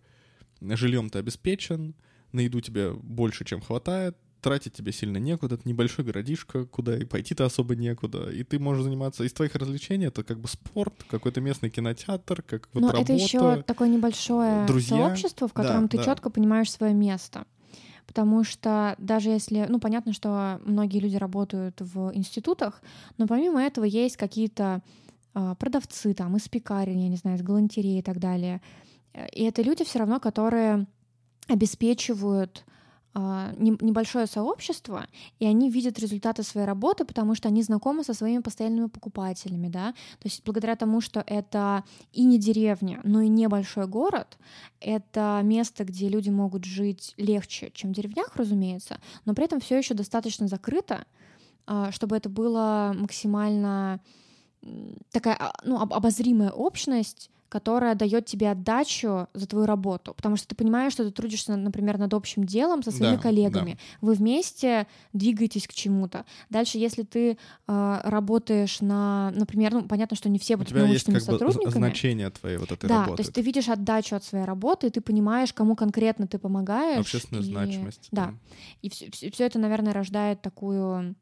[0.60, 1.94] жильем ты обеспечен,
[2.32, 7.04] на еду тебе больше, чем хватает, тратить тебе сильно некуда, это небольшой городишко, куда и
[7.04, 11.40] пойти-то особо некуда, и ты можешь заниматься из твоих развлечений, это как бы спорт, какой-то
[11.40, 13.12] местный кинотеатр, как вот Но работа.
[13.12, 14.96] это еще такое небольшое друзья.
[14.96, 16.04] сообщество, в котором да, ты да.
[16.04, 17.46] четко понимаешь свое место.
[18.06, 22.82] Потому что даже если, ну, понятно, что многие люди работают в институтах,
[23.16, 24.82] но помимо этого есть какие-то
[25.34, 28.60] э, продавцы там из пекарен, я не знаю, из галантереи и так далее.
[29.32, 30.86] И это люди все равно, которые
[31.48, 32.64] обеспечивают
[33.14, 35.06] небольшое сообщество,
[35.38, 39.92] и они видят результаты своей работы, потому что они знакомы со своими постоянными покупателями, да,
[39.92, 44.38] то есть благодаря тому, что это и не деревня, но и небольшой город,
[44.80, 49.76] это место, где люди могут жить легче, чем в деревнях, разумеется, но при этом все
[49.76, 51.04] еще достаточно закрыто,
[51.66, 54.00] а, чтобы это было максимально
[55.10, 60.54] такая а, ну, обозримая общность, которая дает тебе отдачу за твою работу, потому что ты
[60.54, 63.78] понимаешь, что ты трудишься, например, над общим делом со своими да, коллегами, да.
[64.00, 66.24] вы вместе двигаетесь к чему-то.
[66.48, 67.36] Дальше, если ты
[67.68, 71.64] э, работаешь на, например, ну понятно, что не все будут научными есть, как сотрудниками.
[71.66, 73.16] Бы, значение твоей вот этой да, работы.
[73.18, 77.00] то есть ты видишь отдачу от своей работы, и ты понимаешь, кому конкретно ты помогаешь.
[77.00, 78.08] Общественную и, значимость.
[78.12, 78.34] Да, да.
[78.80, 81.16] и все, все это, наверное, рождает такую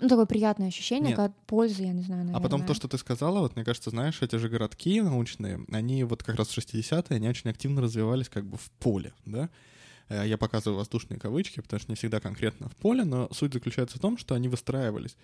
[0.00, 2.40] ну, такое приятное ощущение, как пользы, я не знаю, наверное.
[2.40, 6.04] А потом то, что ты сказала, вот мне кажется, знаешь, эти же городки научные, они
[6.04, 9.50] вот как раз в 60-е, они очень активно развивались как бы в поле, да?
[10.08, 13.98] Э, я показываю воздушные кавычки, потому что не всегда конкретно в поле, но суть заключается
[13.98, 15.16] в том, что они выстраивались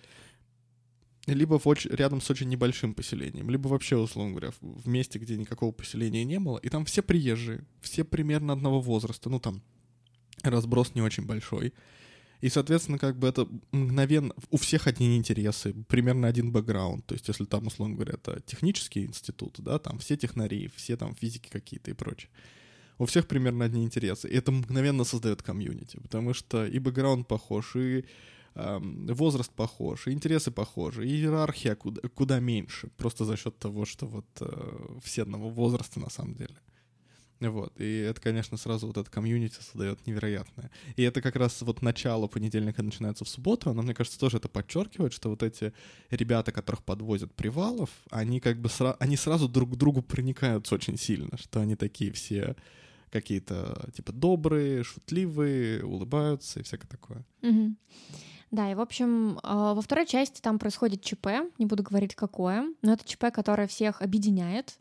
[1.27, 5.35] либо в очень, рядом с очень небольшим поселением, либо вообще, условно говоря, в месте, где
[5.37, 9.61] никакого поселения не было, и там все приезжие, все примерно одного возраста, ну там
[10.43, 11.73] разброс не очень большой,
[12.41, 14.33] и, соответственно, как бы это мгновенно...
[14.51, 17.05] У всех одни интересы, примерно один бэкграунд.
[17.05, 21.15] То есть, если там, условно говоря, это технический институт, да, там все технари, все там
[21.15, 22.29] физики какие-то и прочее.
[22.99, 24.27] У всех примерно одни интересы.
[24.27, 28.05] И это мгновенно создает комьюнити, потому что и бэкграунд похож, и
[28.53, 28.79] э,
[29.13, 34.05] возраст похож, и интересы похожи, и иерархия куда, куда меньше, просто за счет того, что
[34.05, 36.55] вот э, все одного возраста на самом деле.
[37.39, 40.71] Вот, и это, конечно, сразу вот это комьюнити создает невероятное.
[40.95, 44.49] И это как раз вот начало понедельника начинается в субботу, но мне кажется, тоже это
[44.49, 45.73] подчеркивает, что вот эти
[46.09, 50.97] ребята, которых подвозят привалов, они как бы сра- они сразу друг к другу проникаются очень
[50.97, 52.55] сильно, что они такие все
[53.11, 57.23] какие-то типа добрые, шутливые, улыбаются и всякое такое.
[57.41, 57.75] Mm-hmm.
[58.51, 62.73] Да, и, в общем, а, во второй части там происходит ЧП, не буду говорить какое,
[62.81, 64.79] но это ЧП, которое всех объединяет,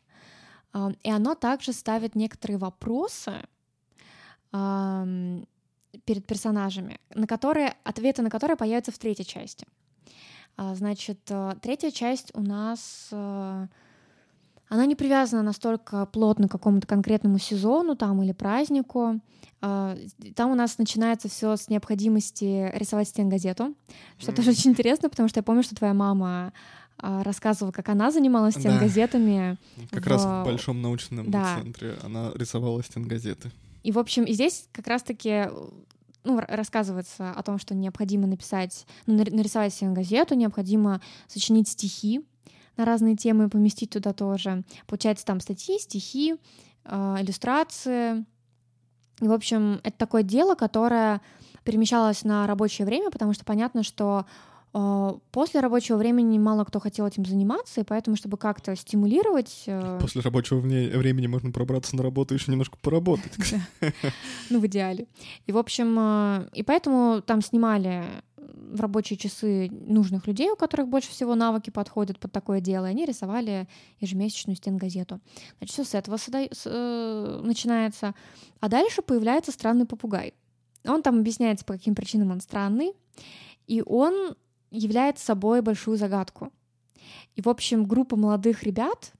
[1.02, 3.32] и оно также ставит некоторые вопросы
[6.04, 9.66] перед персонажами, на которые, ответы на которые появятся в третьей части.
[10.56, 13.66] А, значит, э, третья часть у нас э,
[14.68, 19.20] она не привязана настолько плотно к какому-то конкретному сезону там или празднику.
[19.60, 19.96] А,
[20.34, 23.74] там у нас начинается все с необходимости рисовать стенгазету,
[24.18, 24.36] что mm.
[24.36, 26.52] тоже очень интересно, потому что я помню, что твоя мама
[26.98, 29.58] рассказывала, как она занималась стенгазетами.
[29.90, 30.06] Как в...
[30.08, 31.56] раз в Большом научном да.
[31.56, 33.50] центре она рисовала стенгазеты.
[33.82, 35.48] И, в общем, здесь как раз-таки
[36.24, 42.26] ну, рассказывается о том, что необходимо написать, ну, нарисовать стенгазету, необходимо сочинить стихи
[42.76, 44.64] на разные темы, поместить туда тоже.
[44.86, 46.34] Получается, там статьи, стихи,
[46.84, 48.26] э, иллюстрации.
[49.20, 51.20] И, в общем, это такое дело, которое
[51.64, 54.24] перемещалось на рабочее время, потому что понятно, что а,
[54.72, 59.64] После рабочего времени мало кто хотел этим заниматься, и поэтому, чтобы как-то стимулировать...
[59.66, 63.32] Э, После рабочего времени можно пробраться на работу и еще немножко поработать.
[64.50, 65.06] Ну, в идеале.
[65.46, 68.04] И, в общем, э, и поэтому там снимали
[68.36, 72.90] в рабочие часы нужных людей, у которых больше всего навыки подходят под такое дело, и
[72.90, 73.68] они рисовали
[74.00, 75.20] ежемесячную стенгазету.
[75.58, 78.14] Значит, все с этого э, начинается.
[78.60, 80.34] А дальше появляется странный попугай.
[80.84, 82.92] Он там объясняется, по каким причинам он странный,
[83.66, 84.36] и он
[84.76, 86.52] является собой большую загадку.
[87.34, 89.12] И, в общем, группа молодых ребят,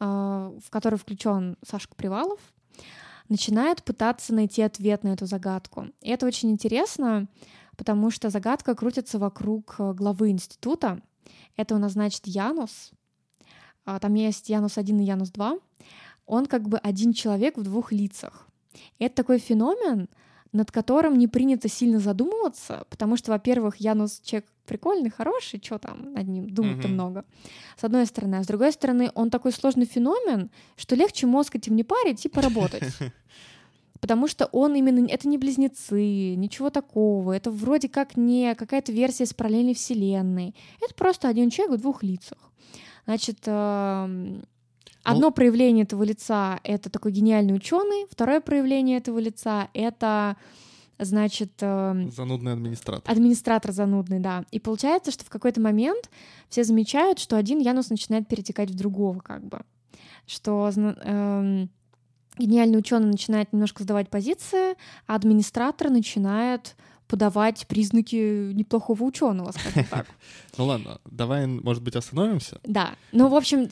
[0.00, 2.40] а, в которой включен Сашка Привалов,
[3.28, 5.88] начинает пытаться найти ответ на эту загадку.
[6.00, 7.28] И это очень интересно,
[7.76, 11.00] потому что загадка крутится вокруг э, главы института.
[11.56, 12.92] Это у нас значит Янус.
[13.84, 15.58] А, там есть Янус 1 и Янус 2.
[16.26, 18.46] Он как бы один человек в двух лицах.
[18.98, 20.08] И это такой феномен,
[20.52, 26.12] над которым не принято сильно задумываться, потому что, во-первых, Янус человек прикольный, хороший, что там
[26.12, 26.92] над ним думать-то mm-hmm.
[26.92, 27.24] много.
[27.76, 28.36] С одной стороны.
[28.36, 32.28] А с другой стороны, он такой сложный феномен, что легче мозг этим не парить и
[32.28, 32.84] поработать.
[34.00, 35.06] Потому что он именно...
[35.08, 37.32] Это не близнецы, ничего такого.
[37.32, 40.54] Это вроде как не какая-то версия из параллельной вселенной.
[40.80, 42.38] Это просто один человек в двух лицах.
[43.06, 44.44] Значит, эм,
[45.02, 50.36] Одно ну, проявление этого лица— это такой гениальный ученый, второе проявление этого лица— это
[50.98, 51.52] значит...
[51.60, 53.10] Э, занудный администратор.
[53.10, 54.44] Администратор занудный, да.
[54.50, 56.10] И получается, что в какой-то момент
[56.48, 59.60] все замечают, что один Янус начинает перетекать в другого, как бы.
[60.26, 61.66] Что э,
[62.38, 66.76] гениальный ученый начинает немножко сдавать позиции, а администратор начинает
[67.08, 70.06] подавать признаки неплохого ученого, скажем так.
[70.56, 72.60] Ну ладно, давай, может быть, остановимся?
[72.64, 72.94] Да.
[73.12, 73.68] Ну, в общем,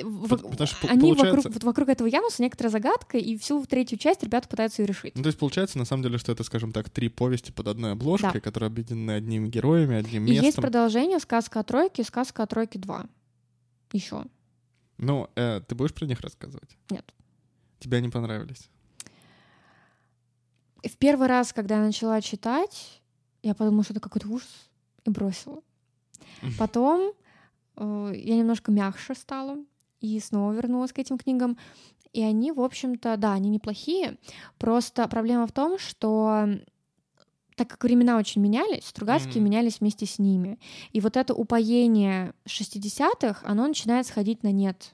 [0.88, 5.14] они вокруг, этого Януса некоторая загадка, и всю третью часть ребята пытаются ее решить.
[5.14, 7.92] Ну, то есть получается, на самом деле, что это, скажем так, три повести под одной
[7.92, 10.42] обложкой, которые объединены одними героями, одним местом.
[10.42, 13.08] И есть продолжение «Сказка о тройке» и «Сказка о тройке 2».
[13.92, 14.24] Еще.
[14.98, 16.76] Ну, э, ты будешь про них рассказывать?
[16.90, 17.04] Нет.
[17.78, 18.70] Тебе они понравились?
[20.82, 23.02] В первый раз, когда я начала читать,
[23.46, 24.48] я подумала, что это какой-то ужас,
[25.04, 25.62] и бросила.
[26.58, 27.12] Потом
[27.76, 29.56] э, я немножко мягче стала
[30.00, 31.56] и снова вернулась к этим книгам.
[32.12, 34.18] И они, в общем-то, да, они неплохие.
[34.58, 36.48] Просто проблема в том, что
[37.54, 39.40] так как времена очень менялись, Стругацкие mm-hmm.
[39.40, 40.58] менялись вместе с ними.
[40.92, 44.92] И вот это упоение 60-х, оно начинает сходить на нет,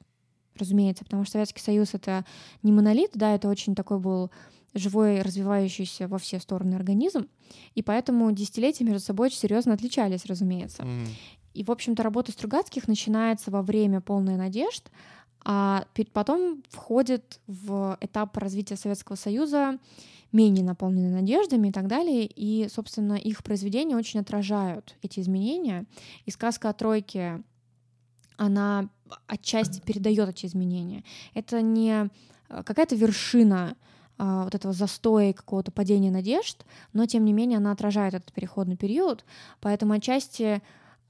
[0.57, 2.25] разумеется, потому что Советский Союз— это
[2.62, 4.31] не монолит, да, это очень такой был
[4.75, 7.29] живой, развивающийся во все стороны организм,
[7.75, 10.83] и поэтому десятилетия между собой очень серьезно отличались, разумеется.
[10.83, 11.07] Mm.
[11.55, 14.91] И, в общем-то, работа Стругацких начинается во время полной надежд,
[15.45, 19.79] а потом входит в этап развития Советского Союза
[20.31, 22.25] менее наполненный надеждами и так далее.
[22.25, 25.85] И, собственно, их произведения очень отражают эти изменения.
[26.25, 27.43] И сказка о тройке,
[28.37, 28.89] она
[29.27, 31.05] отчасти передает эти изменения.
[31.35, 32.09] Это не
[32.49, 33.77] э, какая-то вершина
[34.23, 39.25] вот этого застоя какого-то падения надежд, но тем не менее она отражает этот переходный период,
[39.61, 40.63] поэтому отчасти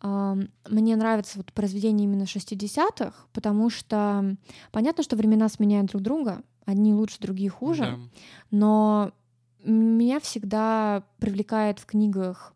[0.03, 4.37] мне нравится вот произведение именно 60-х, потому что
[4.72, 7.98] понятно, что времена сменяют друг друга, одни лучше, другие хуже, да.
[8.51, 9.12] но
[9.64, 12.55] меня всегда привлекает в книгах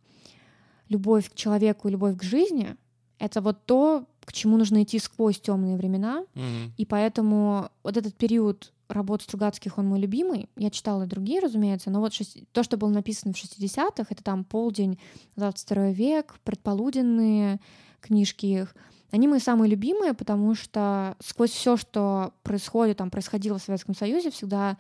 [0.89, 2.77] любовь к человеку и любовь к жизни.
[3.19, 8.15] Это вот то, к чему нужно идти сквозь темные времена, mm и поэтому вот этот
[8.15, 10.49] период работ Стругацких, он мой любимый.
[10.57, 12.39] Я читала и другие, разумеется, но вот шесть...
[12.53, 14.99] то, что было написано в 60-х, это там «Полдень»,
[15.37, 17.61] «22 век», «Предполуденные»
[18.01, 18.75] книжки их,
[19.11, 24.31] они мои самые любимые, потому что сквозь все, что происходит, там происходило в Советском Союзе,
[24.31, 24.77] всегда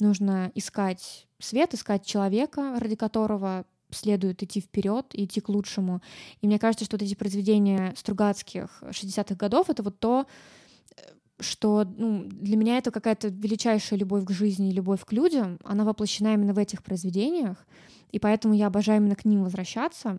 [0.00, 6.00] нужно искать свет, искать человека, ради которого следует идти вперед и идти к лучшему.
[6.40, 10.26] И мне кажется, что вот эти произведения Стругацких 60-х годов— это вот то,
[11.40, 15.84] что ну, для меня это какая-то величайшая любовь к жизни и любовь к людям, она
[15.84, 17.66] воплощена именно в этих произведениях,
[18.10, 20.18] и поэтому я обожаю именно к ним возвращаться.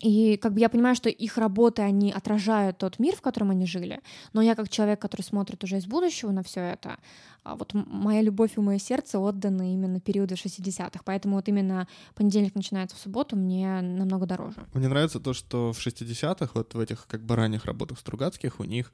[0.00, 3.66] И как бы я понимаю, что их работы, они отражают тот мир, в котором они
[3.66, 4.00] жили.
[4.32, 6.96] Но я как человек, который смотрит уже из будущего на все это,
[7.42, 11.00] а вот моя любовь и мое сердце отданы именно периоду 60-х.
[11.04, 14.66] Поэтому вот именно понедельник начинается в субботу мне намного дороже.
[14.74, 18.64] Мне нравится то, что в 60-х, вот в этих как бы ранних работах Стругацких, у
[18.64, 18.92] них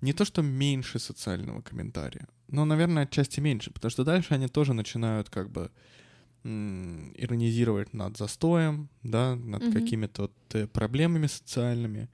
[0.00, 4.72] не то, что меньше социального комментария, но, наверное, отчасти меньше, потому что дальше они тоже
[4.72, 5.70] начинают как бы
[6.42, 9.72] иронизировать над застоем, да, над угу.
[9.72, 12.08] какими-то вот э, проблемами социальными.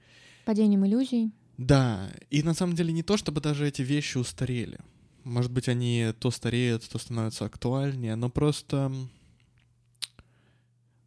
[0.45, 1.31] Падением иллюзий.
[1.57, 4.79] Да, и на самом деле не то, чтобы даже эти вещи устарели.
[5.23, 8.91] Может быть, они то стареют, то становятся актуальнее, но просто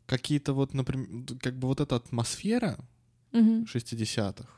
[0.06, 2.78] какие-то вот, например, как бы вот эта атмосфера
[3.32, 3.64] угу.
[3.64, 4.48] 60-х,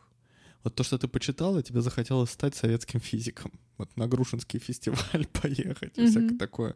[0.65, 3.53] вот то, что ты почитала, тебе захотелось стать советским физиком.
[3.77, 6.75] Вот на Грушинский фестиваль поехать и всякое такое.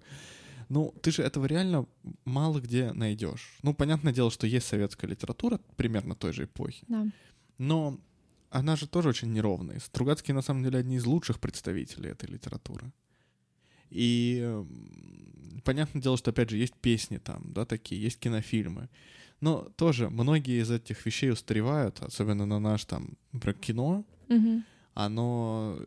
[0.69, 1.87] Ну, ты же этого реально
[2.25, 3.59] мало где найдешь.
[3.63, 6.85] Ну, понятное дело, что есть советская литература примерно той же эпохи.
[6.89, 7.07] Да.
[7.59, 8.01] Но
[8.51, 9.79] она же тоже очень неровная.
[9.79, 12.93] Стругацкие, на самом деле, одни из лучших представителей этой литературы.
[13.91, 14.65] И
[15.65, 18.89] понятное дело, что, опять же, есть песни там, да, такие, есть кинофильмы.
[19.41, 24.05] Но тоже многие из этих вещей устаревают, особенно на наш там, например, кино.
[24.29, 24.63] Угу.
[24.95, 25.79] Оно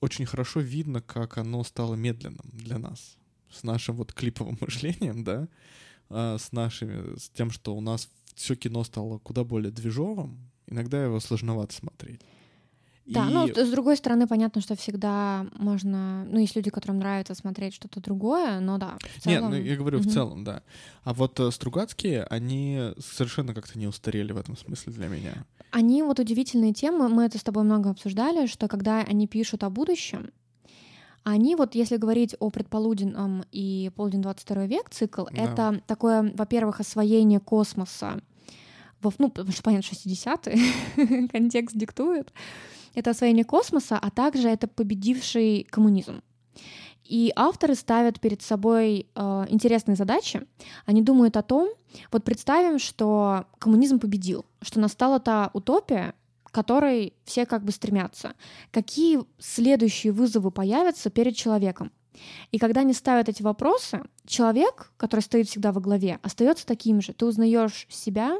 [0.00, 3.16] очень хорошо видно, как оно стало медленным для нас
[3.52, 5.48] с нашим вот клиповым мышлением, да,
[6.10, 11.02] а, с нашими, с тем, что у нас все кино стало куда более движовым, иногда
[11.02, 12.20] его сложновато смотреть.
[13.04, 13.32] Да, и...
[13.32, 16.24] ну, с другой стороны, понятно, что всегда можно...
[16.24, 19.50] Ну, есть люди, которым нравится смотреть что-то другое, но да, в целом...
[19.50, 20.08] Нет, ну, я говорю угу.
[20.08, 20.62] в целом, да.
[21.02, 25.44] А вот э, Стругацкие, они совершенно как-то не устарели в этом смысле для меня.
[25.72, 29.70] Они вот удивительные темы, мы это с тобой много обсуждали, что когда они пишут о
[29.70, 30.30] будущем,
[31.24, 35.42] они вот, если говорить о предполуденном и полдень 22 век цикл, да.
[35.42, 38.20] это такое, во-первых, освоение космоса,
[39.00, 42.32] во, ну, потому что, понятно, 60-е, контекст диктует,
[42.94, 46.22] это освоение космоса, а также это победивший коммунизм.
[47.04, 50.46] И авторы ставят перед собой э, интересные задачи.
[50.86, 51.68] Они думают о том,
[52.10, 56.14] вот представим, что коммунизм победил, что настала та утопия,
[56.52, 58.34] которой все как бы стремятся.
[58.70, 61.90] Какие следующие вызовы появятся перед человеком?
[62.52, 67.14] И когда они ставят эти вопросы, человек, который стоит всегда во главе, остается таким же.
[67.14, 68.38] Ты узнаешь себя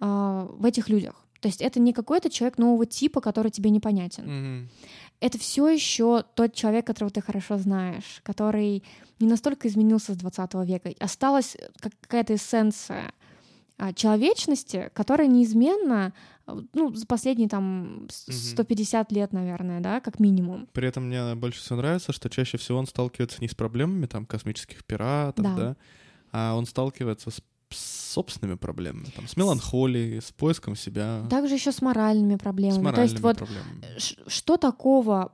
[0.00, 1.26] э, в этих людях.
[1.40, 4.24] То есть это не какой-то человек нового типа, который тебе непонятен.
[4.24, 4.68] Mm-hmm.
[5.20, 8.84] Это все еще тот человек, которого ты хорошо знаешь, который
[9.20, 10.92] не настолько изменился с 20 века.
[11.00, 13.12] Осталась какая-то эссенция
[13.94, 16.12] человечности, которая неизменно
[16.72, 20.68] ну, за последние там 150 лет, наверное, да, как минимум.
[20.72, 24.26] При этом мне больше всего нравится, что чаще всего он сталкивается не с проблемами там
[24.26, 25.76] космических пиратов, да, да
[26.32, 31.26] а он сталкивается с собственными проблемами, там, с меланхолией, с поиском себя.
[31.28, 32.80] Также еще с моральными проблемами.
[32.80, 34.28] С моральными То есть вот проблемами.
[34.28, 35.32] что такого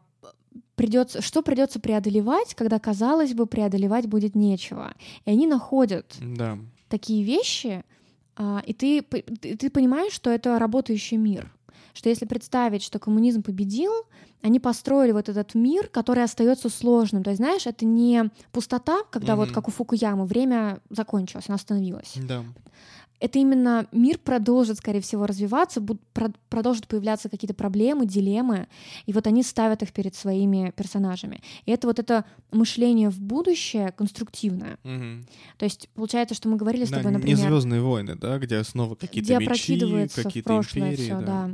[0.75, 6.59] придется, что придется преодолевать, когда казалось бы преодолевать будет нечего, и они находят да.
[6.89, 7.94] такие вещи, а,
[8.67, 11.53] и ты, ты понимаешь, что это работающий мир.
[11.93, 13.93] Что если представить, что коммунизм победил,
[14.43, 17.23] они построили вот этот мир, который остается сложным.
[17.23, 19.37] То есть, знаешь, это не пустота, когда mm-hmm.
[19.37, 22.15] вот как у Фукуямы время закончилось, оно остановилось.
[22.17, 22.45] Да
[23.25, 26.03] это именно мир продолжит, скорее всего, развиваться, будут,
[26.51, 28.69] продолжат появляться какие-то проблемы, дилеммы,
[29.07, 31.41] и вот они ставят их перед своими персонажами.
[31.65, 34.77] И это вот это мышление в будущее конструктивное.
[34.85, 35.27] Угу.
[35.57, 37.39] То есть получается, что мы говорили с тобой, например...
[37.39, 39.79] Не Звездные войны, да, где снова какие-то мечи,
[40.15, 40.97] какие-то империи.
[40.97, 41.27] Всё, да.
[41.27, 41.51] да.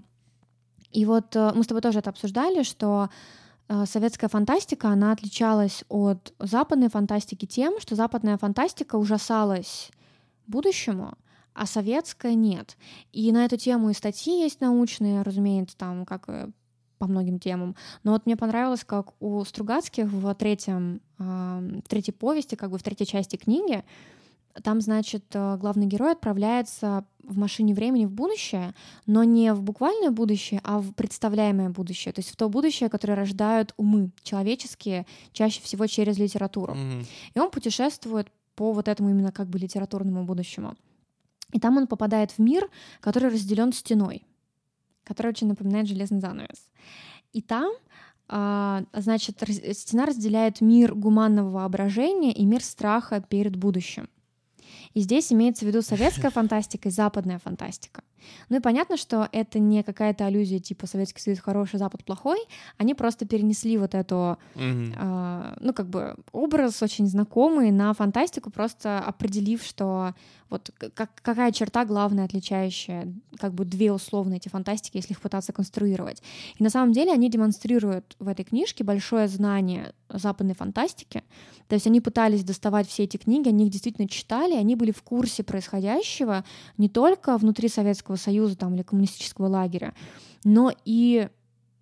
[0.90, 3.10] И вот э, мы с тобой тоже это обсуждали, что
[3.68, 9.90] э, советская фантастика, она отличалась от западной фантастики тем, что западная фантастика ужасалась
[10.48, 11.16] будущему,
[11.54, 12.76] а советская нет.
[13.12, 16.26] И на эту тему и статьи есть научные, разумеется, там как
[16.98, 17.76] по многим темам.
[18.04, 22.82] Но вот мне понравилось, как у Стругацких в третьем, в третьей повести, как бы в
[22.82, 23.82] третьей части книги,
[24.62, 28.74] там, значит, э, главный герой отправляется в машине времени в будущее,
[29.06, 33.14] но не в буквальное будущее, а в представляемое будущее, то есть в то будущее, которое
[33.14, 36.74] рождают умы человеческие, чаще всего через литературу.
[36.74, 37.06] Mm-hmm.
[37.34, 40.74] И он путешествует по вот этому именно как бы литературному будущему.
[41.52, 42.68] И там он попадает в мир,
[43.00, 44.24] который разделен стеной,
[45.04, 46.70] который очень напоминает железный занавес.
[47.32, 47.72] И там
[48.32, 49.42] а, значит,
[49.72, 54.08] стена разделяет мир гуманного воображения и мир страха перед будущим.
[54.94, 58.02] И здесь имеется в виду советская фантастика и западная фантастика.
[58.48, 62.38] Ну и понятно, что это не какая-то аллюзия типа Советский Союз хороший, Запад плохой.
[62.76, 64.94] Они просто перенесли вот эту, Мгм.
[64.96, 70.14] э, ну как бы образ очень знакомый на фантастику, просто определив, что
[70.50, 75.52] вот как, какая черта главная отличающая, как бы две условные эти фантастики, если их пытаться
[75.52, 76.22] конструировать.
[76.58, 81.22] И на самом деле они демонстрируют в этой книжке большое знание западной фантастики.
[81.68, 85.02] То есть они пытались доставать все эти книги, они их действительно читали, они были в
[85.02, 86.44] курсе происходящего
[86.76, 89.94] не только внутри Советского Союза там, или коммунистического лагеря,
[90.42, 91.28] но и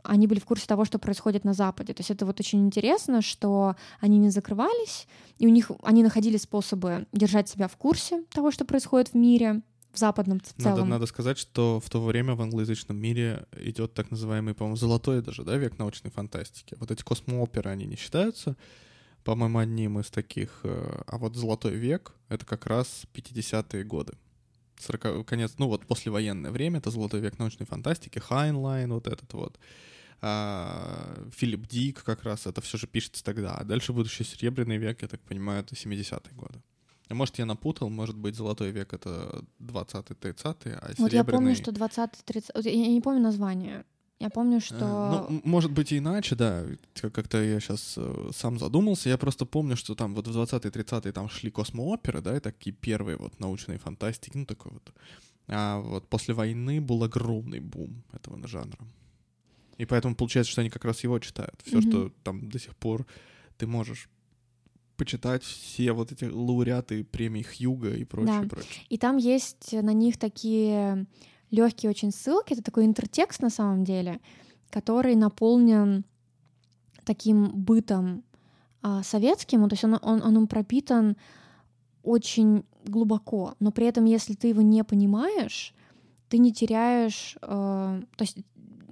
[0.09, 1.93] они были в курсе того, что происходит на Западе.
[1.95, 5.07] То есть это вот очень интересно, что они не закрывались,
[5.39, 9.63] и у них они находили способы держать себя в курсе того, что происходит в мире,
[9.93, 10.89] в западном в Надо, целом.
[10.91, 15.45] надо сказать, что в то время в англоязычном мире идет так называемый, по-моему, золотой даже,
[15.45, 16.77] да, век научной фантастики.
[16.79, 18.57] Вот эти космооперы, они не считаются,
[19.25, 20.61] по-моему, одним из таких.
[20.65, 24.13] э, А вот золотой век— это как раз 50-е годы.
[24.81, 29.59] 40, конец, ну вот послевоенное время, это золотой век научной фантастики, Хайнлайн, вот этот вот.
[30.21, 33.55] А, Филипп Дик как раз, это все же пишется тогда.
[33.55, 36.61] А дальше будущий серебряный век, я так понимаю, это 70-е годы.
[37.09, 41.55] А Может, я напутал, может быть, золотой век— это 20-30-е, а Вот я помню, серебряный...
[41.55, 42.45] что 20-30...
[42.55, 43.85] вот Я не помню название.
[44.21, 44.75] Я помню, что...
[45.29, 46.64] Э, Ну, может быть, и иначе, да.
[47.01, 47.99] Как- Как-то я сейчас
[48.33, 49.09] сам задумался.
[49.09, 52.73] Я просто помню, что там вот в 20-е, 30-е там шли космооперы, да, и такие
[52.75, 54.93] первые вот научные фантастики, ну, такой вот.
[55.47, 58.79] А вот после войны был огромный бум этого жанра.
[59.79, 61.61] И поэтому получается, что они как раз его читают.
[61.64, 61.91] Все, Мгм.
[61.91, 63.07] что там до сих пор
[63.57, 64.09] ты можешь
[64.97, 68.49] почитать все вот эти лауреаты премий Хьюга и прочее, Да.
[68.49, 68.85] прочее.
[68.89, 71.07] И там есть на них такие
[71.51, 72.53] легкие очень ссылки.
[72.53, 74.20] Это такой интертекст на самом деле,
[74.70, 76.05] который наполнен
[77.05, 78.24] таким бытом
[78.83, 79.68] а, советским.
[79.68, 81.16] То есть он, он, он им пропитан
[82.03, 85.74] очень глубоко, но при этом, если ты его не понимаешь,
[86.29, 88.39] ты не теряешь, э, то есть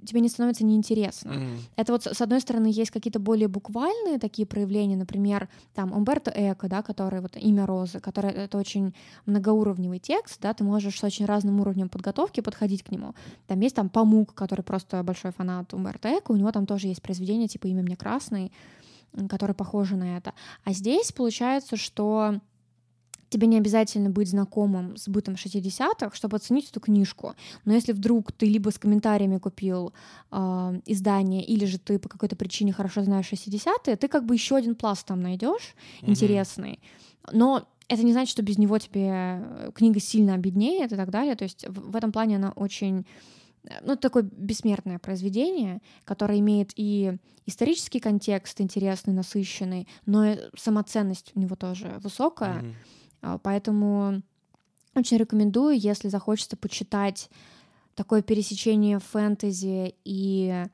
[0.07, 1.33] тебе не становится неинтересно.
[1.33, 1.57] Мгм.
[1.75, 6.67] Это вот с одной стороны есть какие-то более буквальные такие проявления, например, там Умберто Эко,
[6.67, 8.95] да, который вот имя Розы, который это очень
[9.25, 13.13] многоуровневый текст, да, ты можешь с очень разным уровнем подготовки подходить к нему.
[13.45, 17.01] Там есть там Памук, который просто большой фанат Умберто Эко, у него там тоже есть
[17.01, 18.51] произведение типа «Имя мне красный»,
[19.29, 20.33] которое похоже на это.
[20.63, 22.39] А здесь получается, что
[23.29, 27.35] тебе не обязательно быть знакомым с бытом 60-х, чтобы оценить эту книжку.
[27.65, 29.93] Но если вдруг ты либо с комментариями купил
[30.31, 34.55] э, издание, или же ты по какой-то причине хорошо знаешь 60-е, ты как бы еще
[34.55, 36.11] один пласт там найдешь Мгм.
[36.11, 36.79] интересный.
[37.31, 41.35] Но это не значит, что без него тебе э, книга сильно обеднеет и так далее.
[41.35, 43.05] То есть в, в этом плане она очень
[43.63, 51.31] э, ну, такое бессмертное произведение, которое имеет и исторический контекст интересный, насыщенный, но и самоценность
[51.35, 52.61] у него тоже высокая.
[52.61, 52.75] Мгм.
[53.21, 54.21] А, Поэтому
[54.95, 57.29] очень рекомендую, если захочется почитать
[57.95, 60.65] такое пересечение фэнтези и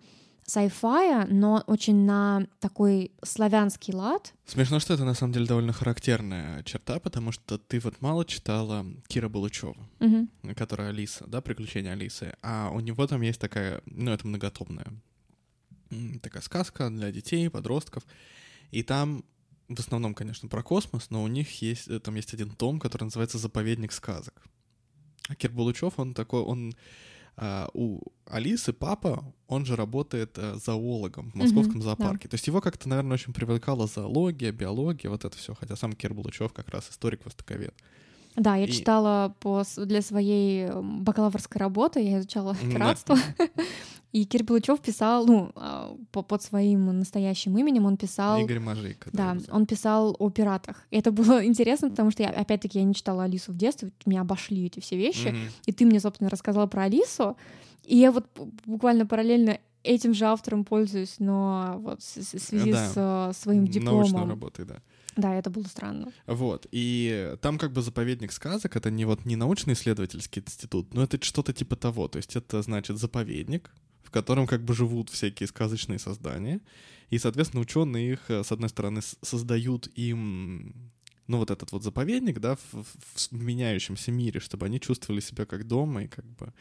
[0.45, 4.33] sci-fi, но очень на такой славянский лад.
[4.45, 8.85] Смешно, что это на самом деле довольно характерная черта, потому что ты вот мало читала
[9.07, 10.29] Кира Балычева, Мгм.
[10.55, 14.87] которая Алиса, да, «Приключения Алисы», а у него там есть такая, ну, это многотомная
[16.21, 18.03] такая сказка для детей, подростков,
[18.71, 19.23] и там
[19.67, 23.05] в основном, конечно, про космос, но у них есть, э, там есть один том, который
[23.05, 24.43] называется «Заповедник сказок».
[25.29, 26.73] А Кир Балычев, он такой, он
[27.35, 32.27] а, у Алисы папа, он же работает э, зоологом в московском Мгм, зоопарке.
[32.27, 35.55] То есть его как-то, наверное, очень привлекала зоология, биология, вот это все.
[35.55, 37.73] Хотя сам Кир Булычев как раз историк-востоковед.
[38.35, 42.69] Да, я И- читала по, для своей бакалаврской работы, я изучала Да.
[42.71, 43.17] пиратство.
[44.13, 48.39] И Кир Белучев писал, ну, а, по- под своим настоящим именем он писал...
[48.39, 49.09] Игорь Мажейко.
[49.11, 50.83] Да, он писал о пиратах.
[50.91, 54.21] И это было интересно, потому что я, опять-таки, я не читала Алису в детстве, меня
[54.21, 55.29] обошли эти все вещи.
[55.29, 55.39] Мгм.
[55.65, 57.35] И ты мне, собственно, рассказала про Алису.
[57.85, 58.25] И я вот
[58.65, 62.87] буквально параллельно этим же автором пользуюсь, но вот в связи Да.
[62.87, 64.29] с э, своим Научной дипломом.
[64.29, 64.75] работой, да.
[65.17, 66.11] Да, это было странно.
[66.27, 71.23] Вот, и там как бы заповедник сказок, это не вот не научно-исследовательский институт, но это
[71.23, 73.71] что-то типа того, то есть это значит заповедник,
[74.13, 76.61] котором как бы живут всякие сказочные создания,
[77.09, 80.91] и, соответственно, ученые их, э, с одной стороны, создают им,
[81.27, 85.45] ну, вот этот вот заповедник, да, в, в- в меняющемся мире, чтобы они чувствовали себя
[85.45, 86.53] как дома и как бы...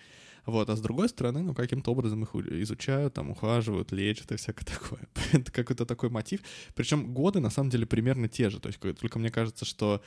[0.44, 4.64] Вот, а с другой стороны, ну, каким-то образом их изучают, там, ухаживают, лечат и всякое
[4.78, 5.08] такое.
[5.32, 6.40] Это какой-то такой мотив.
[6.74, 8.58] Причем годы, на самом деле, примерно те же.
[8.58, 10.02] То есть, только мне кажется, что,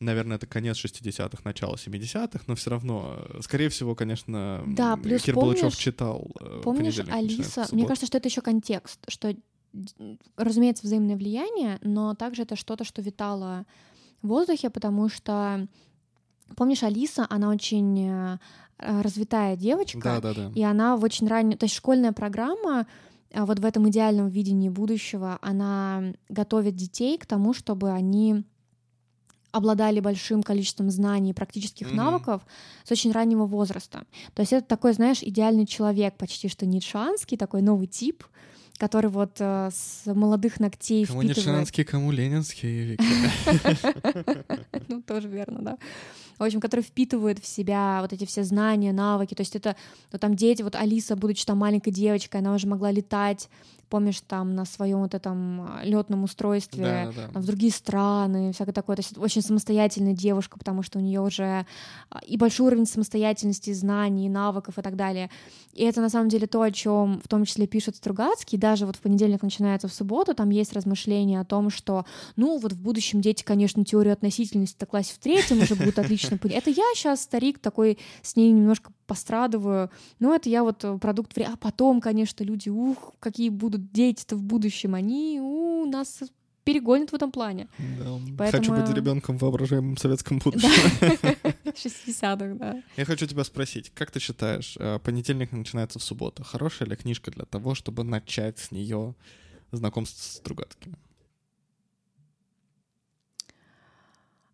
[0.00, 5.22] наверное, это конец 60-х, начало 70-х, но все равно, э, скорее всего, конечно, Да, плюс
[5.22, 7.60] Кир помнишь- Балычев читал э, Помнишь, «Понедельник начинается Алиса?
[7.60, 7.86] Мне субботу».
[7.88, 9.34] кажется, что это еще контекст, что,
[10.36, 13.66] разумеется, взаимное влияние, но также это что-то, что витало
[14.22, 15.66] в воздухе, потому что
[16.56, 18.38] помнишь, Алиса, она очень э,
[18.78, 20.52] развитая девочка, Да, да, да.
[20.54, 21.56] и она в очень раннем...
[21.58, 22.86] То есть школьная программа
[23.32, 28.44] а, вот в этом идеальном видении будущего, она готовит детей к тому, чтобы они
[29.52, 31.96] обладали большим количеством знаний и практических Мгм.
[31.96, 32.42] навыков
[32.84, 34.04] с очень раннего возраста.
[34.34, 38.24] То есть это такой, знаешь, идеальный человек, почти что ницшанский, такой новый тип,
[38.78, 41.46] который вот э, с молодых ногтей Кому впитывает...
[41.46, 42.98] Ницшанский, кому Ленинский.
[44.88, 45.78] Ну, тоже верно, да.
[46.38, 49.34] В общем, который впитывает в себя вот эти все знания, навыки.
[49.34, 49.76] То есть это
[50.10, 53.48] ну, там дети, вот Алиса, будучи там маленькой девочкой, она уже могла летать,
[53.90, 57.40] помнишь, там на своем вот этом летном устройстве Да, да, да.
[57.40, 58.96] в другие страны, всякое такое.
[58.96, 61.66] То есть очень самостоятельная девушка, потому что у нее уже
[62.08, 65.28] а, и большой уровень самостоятельности, знаний, навыков и так далее.
[65.72, 68.56] И это на самом деле то, о чем в том числе пишет Стругацкий.
[68.56, 72.72] Даже вот в понедельник начинается в субботу, там есть размышления о том, что, ну, вот
[72.72, 76.62] в будущем дети, конечно, теорию относительности в классе в третьем уже будут отлично понимать.
[76.62, 79.90] Это я сейчас, старик, такой с ней немножко пострадываю.
[80.20, 81.54] Но это я вот э, продукт времени.
[81.54, 86.20] А потом, конечно, люди, ух, какие будут дети-то в будущем, они у, нас
[86.62, 87.66] перегонят в этом плане.
[87.98, 88.18] Да.
[88.38, 90.68] Поэтому- Хочу быть ребенком в воображаемом советском будущем.
[91.64, 92.82] 60-х, да.
[92.96, 96.44] Я хочу тебя спросить, как ты считаешь, э, понедельник начинается в субботу.
[96.44, 99.14] Хорошая ли книжка для того, чтобы начать с нее
[99.72, 100.96] знакомство с Стругацким?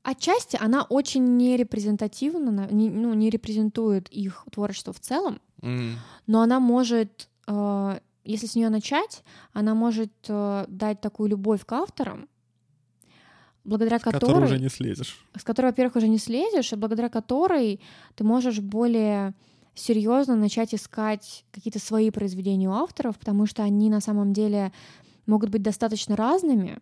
[0.08, 5.96] Отчасти она очень не репрезентативна, на- не, ну, не репрезентует их творчество в целом, М,
[6.28, 11.72] но она может, э, если с нее начать, она может э, дать такую любовь к
[11.72, 12.28] авторам,
[13.64, 15.18] благодаря С которой которой, уже не слезешь.
[15.36, 17.80] с которой, во-первых, уже не слезешь, и благодаря которой
[18.14, 19.34] ты можешь более
[19.74, 24.72] серьезно начать искать какие-то свои произведения у авторов, потому что они на самом деле
[25.26, 26.78] могут быть достаточно разными.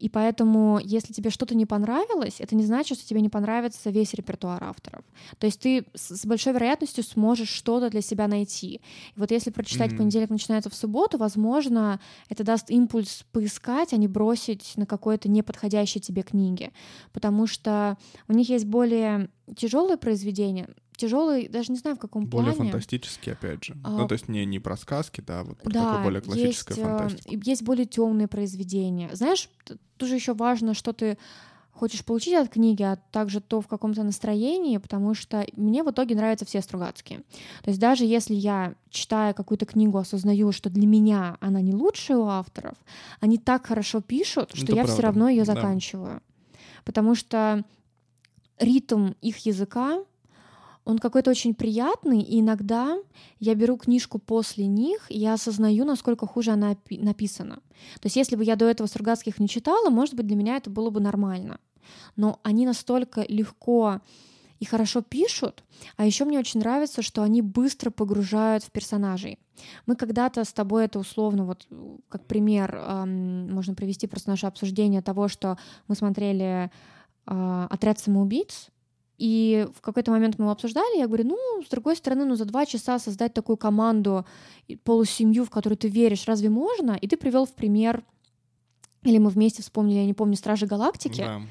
[0.00, 4.14] И поэтому, если тебе что-то не понравилось, это не значит, что тебе не понравится весь
[4.14, 5.04] репертуар авторов.
[5.38, 8.80] То есть ты с большой вероятностью сможешь что-то для себя найти.
[9.14, 9.98] И вот если прочитать Мгм.
[9.98, 16.00] понедельник начинается в субботу, возможно, это даст импульс поискать, а не бросить на какой-то неподходящей
[16.00, 16.72] тебе книги.
[17.12, 20.68] Потому что у них есть более тяжелые произведения.
[21.00, 22.70] Тяжелые, даже не знаю в каком Более плане.
[22.70, 23.76] фантастические, опять же.
[23.82, 26.74] А, Ну, то есть не, не про сказки, да, вот про Да, такую более классическая
[26.74, 27.28] есть, э, фантастика.
[27.34, 29.08] и есть более темные произведения.
[29.14, 29.48] Знаешь,
[29.96, 31.16] тоже еще важно, что ты
[31.72, 36.14] хочешь получить от книги, а также то в каком-то настроении, потому что мне в итоге
[36.14, 37.20] нравятся все Стругацкие.
[37.62, 42.18] То есть даже если я, читая какую-то книгу, осознаю, что для меня она не лучшая
[42.18, 42.74] у авторов,
[43.20, 45.54] они так хорошо пишут, что Это я все равно ее да.
[45.54, 46.20] заканчиваю.
[46.84, 47.64] Потому что
[48.58, 50.00] ритм их языка,
[50.90, 52.98] он какой-то очень приятный, и иногда
[53.38, 57.56] я беру книжку после них, и я осознаю, насколько хуже она написана.
[58.00, 60.68] То есть если бы я до этого Стругацких не читала, может быть, для меня это
[60.68, 61.60] было бы нормально.
[62.16, 64.00] Но они настолько легко
[64.58, 65.64] и хорошо пишут,
[65.96, 69.38] а еще мне очень нравится, что они быстро погружают в персонажей.
[69.86, 71.68] Мы когда-то с тобой это условно, вот
[72.08, 76.70] как пример, эм, можно привести просто наше обсуждение того, что мы смотрели
[77.26, 78.70] э, «Отряд самоубийц»,
[79.20, 82.46] и в какой-то момент мы его обсуждали, я говорю, ну, с другой стороны, ну, за
[82.46, 84.24] два часа создать такую команду,
[84.82, 86.92] полусемью, в которую ты веришь, разве можно?
[86.92, 88.02] И ты привел в пример,
[89.02, 91.42] или мы вместе вспомнили, я не помню, «Стражи Галактики», Да.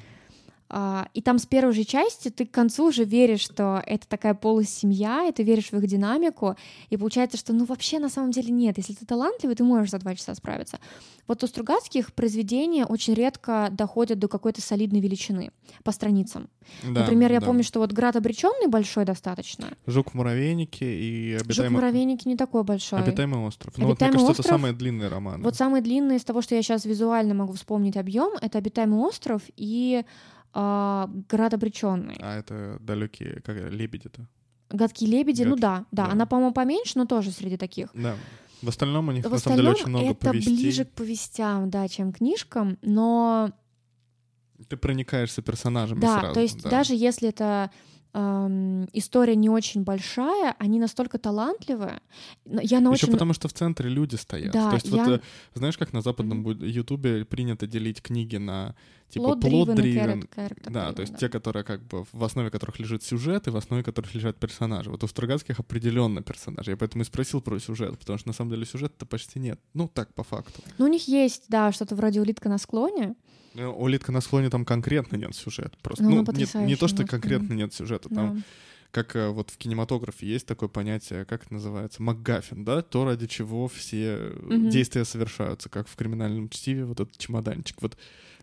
[0.72, 4.34] А, и там с первой же части ты к концу уже веришь, что это такая
[4.34, 6.54] полусемья, и ты веришь в их динамику,
[6.90, 8.78] и получается, что ну вообще на самом деле нет.
[8.78, 10.78] Если ты талантливый, ты можешь за два часа справиться.
[11.26, 15.52] Вот у Стругацких произведения очень редко доходят до какой-то солидной величины
[15.84, 16.48] по страницам.
[16.82, 17.46] Да, Например, я да.
[17.46, 19.68] помню, что вот «Град обреченный» большой достаточно.
[19.86, 23.00] Жук в муравейнике и «Жук в обитаемый, муравейнике» не такой большой.
[23.00, 23.74] обитаемый остров.
[23.76, 25.42] Ну, вот, мне «Обитаемый кажется, это остров» самый длинный роман.
[25.42, 29.42] Вот самый длинный из того, что я сейчас визуально могу вспомнить объем, это «Обитаемый остров»
[29.56, 30.04] и
[30.52, 32.16] а, «Град обреченный».
[32.20, 34.26] А это далекие, как лебеди-то.
[34.70, 36.12] Гадкие лебеди, ну Гадкие, да, да, да.
[36.12, 37.90] она, по-моему, поменьше, но тоже среди таких.
[37.94, 38.16] Да.
[38.62, 40.54] В остальном у них В на самом деле очень много это повестей.
[40.56, 43.50] ближе к повестям, да, чем к книжкам, но
[44.68, 46.34] Ты проникаешься персонажами да, сразу.
[46.34, 46.70] то есть да.
[46.70, 47.70] даже если это
[48.12, 52.00] эм, история не очень большая, они настолько талантливые.
[52.44, 54.52] Я на Еще очень потому, что в центре люди стоят.
[54.52, 55.20] Да, То есть я- вот, э,
[55.54, 58.74] знаешь, как на западном ютубе принято делить книги на
[59.08, 59.22] типа
[60.34, 61.18] character- Да, то есть да.
[61.18, 64.90] те, которые как бы в основе которых лежит сюжет, и в основе которых лежат персонажи.
[64.90, 66.70] Вот у Стругацких определенно персонажи.
[66.70, 69.58] Я поэтому и спросил про сюжет, потому что на самом деле сюжета-то почти нет.
[69.74, 70.62] Ну, так, по факту.
[70.78, 73.14] Ну, у них есть, да, что-то вроде улитка на склоне.
[73.54, 75.76] Ну, У Литка на склоне там конкретно нет сюжета.
[75.82, 78.14] Просто, Ну, ну, она не, не то, что конкретно нет сюжета, Да.
[78.16, 78.44] там
[78.92, 83.28] как э, вот в кинематографе есть такое понятие, как это называется, МакГаффин, да, то, ради
[83.28, 84.68] чего все Мгм.
[84.68, 87.80] действия совершаются, как в криминальном чтиве, вот этот чемоданчик.
[87.82, 87.96] Вот,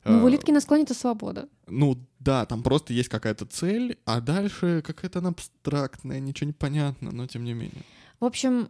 [0.05, 1.49] Ну, э, в улитке на склоне это свобода.
[1.67, 7.11] ну да, там просто есть какая-то цель, а дальше какая-то она абстрактная, ничего не понятно,
[7.11, 7.83] но тем не менее.
[8.21, 8.69] В общем,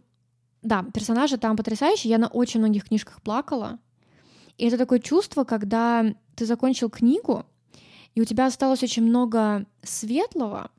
[0.62, 2.10] да, персонажи там потрясающие.
[2.10, 3.78] Я на очень многих книжках плакала.
[4.58, 6.04] И это такое чувство, когда
[6.34, 7.46] ты закончил книгу,
[8.14, 10.70] и у тебя осталось очень много светлого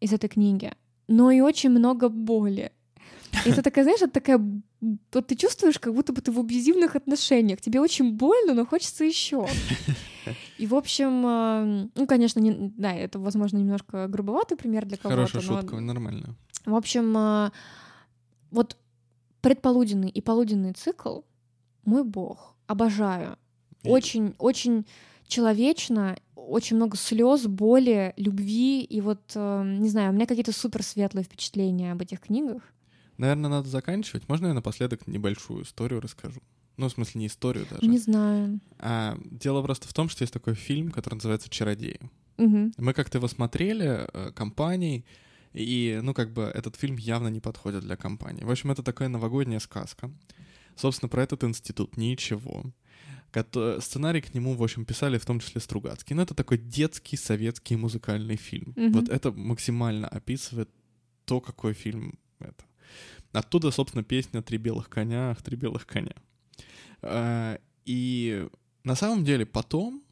[0.00, 0.72] из этой книги,
[1.06, 2.72] но и очень много боли.
[3.44, 4.40] И это такая, знаешь, это такая...
[4.80, 7.60] Вот ты чувствуешь, как будто бы ты в абьюзивных отношениях.
[7.60, 9.46] Тебе очень больно, но хочется еще.
[10.58, 15.26] И, в общем, э, ну, конечно, не, да, это, возможно, немножко грубоватый пример для кого-то.
[15.26, 16.36] Хорошая но- шутка, нормально.
[16.64, 17.52] в общем, а,
[18.50, 18.76] вот
[19.40, 21.20] предполуденный и полуденный цикл,
[21.84, 23.36] мой бог, обожаю.
[23.84, 24.86] Очень, очень
[25.26, 28.82] человечно, очень много слез, боли, любви.
[28.82, 32.62] И вот, э, не знаю, у меня какие-то супер светлые впечатления об этих книгах.
[33.18, 34.28] Наверное, надо заканчивать.
[34.28, 36.40] Можно я напоследок небольшую историю расскажу?
[36.76, 37.86] Ну, в смысле, не историю даже.
[37.86, 38.58] Не знаю.
[38.78, 42.00] А, дело просто в том, что есть такой фильм, который называется «Чародеи».
[42.36, 42.72] Мгм.
[42.78, 45.04] Мы как-то его смотрели э, компанией,
[45.52, 48.42] и, ну, как бы, этот фильм явно не подходит для компании.
[48.42, 50.10] В общем, это такая новогодняя сказка.
[50.76, 52.64] Собственно, про этот институт ничего.
[53.80, 56.14] Сценарий к нему, в общем, писали в том числе Стругацкий.
[56.14, 58.72] Но это такой детский советский музыкальный фильм.
[58.76, 58.92] Мгм.
[58.92, 60.70] Вот это максимально описывает
[61.24, 62.64] то, какой фильм это.
[63.32, 66.14] Оттуда, собственно, песня «Три белых коня, три белых коня».
[67.02, 68.48] А, И
[68.84, 70.02] на самом деле потом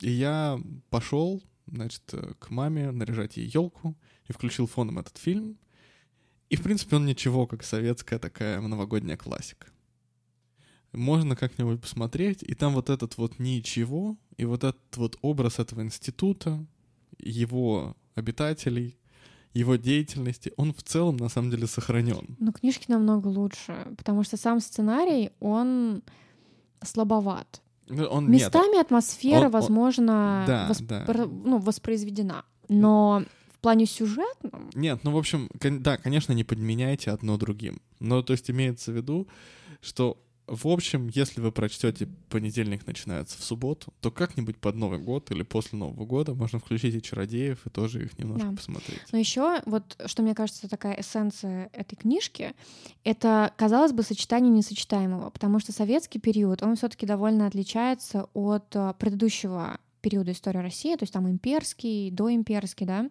[0.00, 0.58] я
[0.88, 2.02] пошел, значит,
[2.38, 3.94] к маме наряжать ей елку
[4.28, 5.58] и включил фоном этот фильм.
[6.48, 9.68] И, в принципе, он ничего, как советская такая новогодняя классика.
[10.92, 15.82] Можно как-нибудь посмотреть, и там вот этот вот ничего, и вот этот вот образ этого
[15.82, 16.64] института,
[17.18, 18.96] его обитателей,
[19.54, 22.36] его деятельности, он в целом на самом деле сохранен.
[22.38, 26.02] Но книжки намного лучше, потому что сам сценарий, он
[26.82, 27.62] слабоват.
[27.88, 31.26] Ну, Он нет, Местами атмосфера, Он- он- возможно, Да, восп- да.
[31.26, 32.44] ну, воспроизведена.
[32.68, 37.80] Но в плане сюжетном Нет, ну, в общем, да, конечно, не подменяйте одно другим.
[37.98, 39.26] Но, то есть, имеется в виду,
[39.80, 40.16] что,
[40.50, 45.42] в общем, если вы прочтете «Понедельник начинается в субботу», то как-нибудь под Новый год или
[45.44, 48.56] после Нового года можно включить и «Чародеев» и тоже их немножко Да.
[48.56, 49.00] посмотреть.
[49.12, 52.52] Но еще вот, что мне кажется, такая эссенция этой книжки,
[53.04, 58.94] это, казалось бы, сочетание несочетаемого, потому что советский период, он все-таки довольно отличается от э,
[58.98, 63.08] предыдущего периода истории России, то есть там имперский, доимперский, да.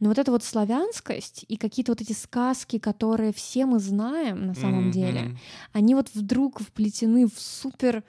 [0.00, 4.54] Но вот эта вот славянскость и какие-то вот эти сказки, которые все мы знаем на
[4.54, 4.90] самом Мгм.
[4.90, 5.38] деле,
[5.72, 8.04] они вот вдруг вплетены в супер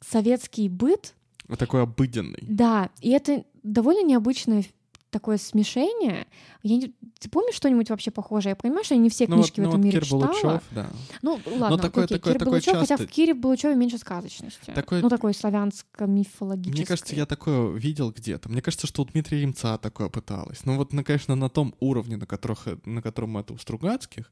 [0.00, 1.14] советский быт,
[1.48, 2.42] Вот такой обыденный.
[2.42, 4.64] да, и это довольно необычное
[5.10, 6.26] такое смешение.
[6.62, 6.94] Я не...
[7.18, 8.50] Ты помнишь что-нибудь вообще похожее?
[8.50, 10.04] Я понимаю, что я не все Ну вот, книжки в ну этом вот мире Кир
[10.04, 10.20] читала.
[10.26, 10.90] Балучев, да.
[11.22, 14.70] Ну, ладно, такое- окей, такое- Кир такое хотя часто- в Кире Балучеве меньше сказочности.
[14.74, 16.72] Такое- Ну, такой славянско-мифологический.
[16.72, 18.48] Мне кажется, я такое видел где-то.
[18.48, 20.64] Мне кажется, что у Дмитрия Ремца такое пыталось.
[20.64, 24.30] Ну вот, ну, конечно, на том уровне, на, которых, на котором это у Стругацких,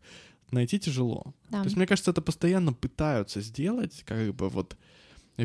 [0.50, 1.34] найти тяжело.
[1.50, 1.58] Да.
[1.60, 4.76] То есть, мне кажется, это постоянно пытаются сделать, как бы вот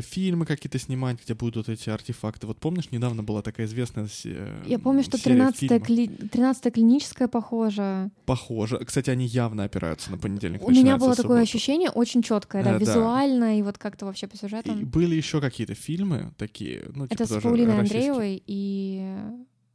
[0.00, 2.46] фильмы какие-то снимать, где будут эти артефакты.
[2.46, 5.86] Вот помнишь, недавно была такая известная се- Я помню, что серия 13-я фильмов?
[5.86, 6.06] кли...
[6.06, 8.10] 13-я клиническая похожа.
[8.24, 8.78] Похоже.
[8.84, 10.62] Кстати, они явно опираются на понедельник.
[10.62, 11.42] У меня было такое субботу.
[11.42, 12.78] ощущение очень четкое, да, да.
[12.78, 14.80] визуально и вот как-то вообще по сюжетам.
[14.80, 17.80] И были еще какие-то фильмы такие, ну, типа Это с Паулиной.
[17.80, 19.14] Андреевой и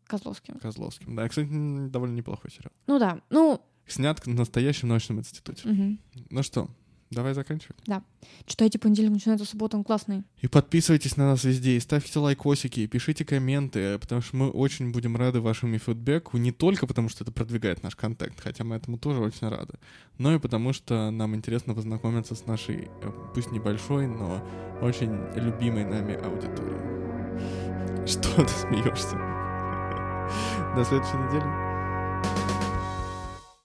[0.08, 0.56] Козловским.
[0.60, 1.16] Козловским.
[1.16, 1.48] Да, кстати,
[1.90, 2.72] довольно неплохой сериал.
[2.88, 5.68] Ну да, ну, Снят в настоящем научном институте.
[5.68, 6.00] мгм.
[6.30, 6.70] Ну что,
[7.10, 7.78] давай заканчивать.
[8.46, 10.24] читайте понедельник, начинается суббота, он классный.
[10.42, 14.92] И подписывайтесь на нас везде, и ставьте лайкосики, и пишите комменты, потому что мы очень
[14.92, 18.98] будем рады вашему фидбэку, не только потому, что это продвигает наш контент, хотя мы этому
[18.98, 19.76] тоже очень рады,
[20.18, 24.44] но и потому, что нам интересно познакомиться с нашей, э, пусть небольшой, но
[24.82, 26.78] очень любимой нами аудиторией.
[28.08, 29.16] Что ты смеешься?
[30.76, 31.67] До следующей недели.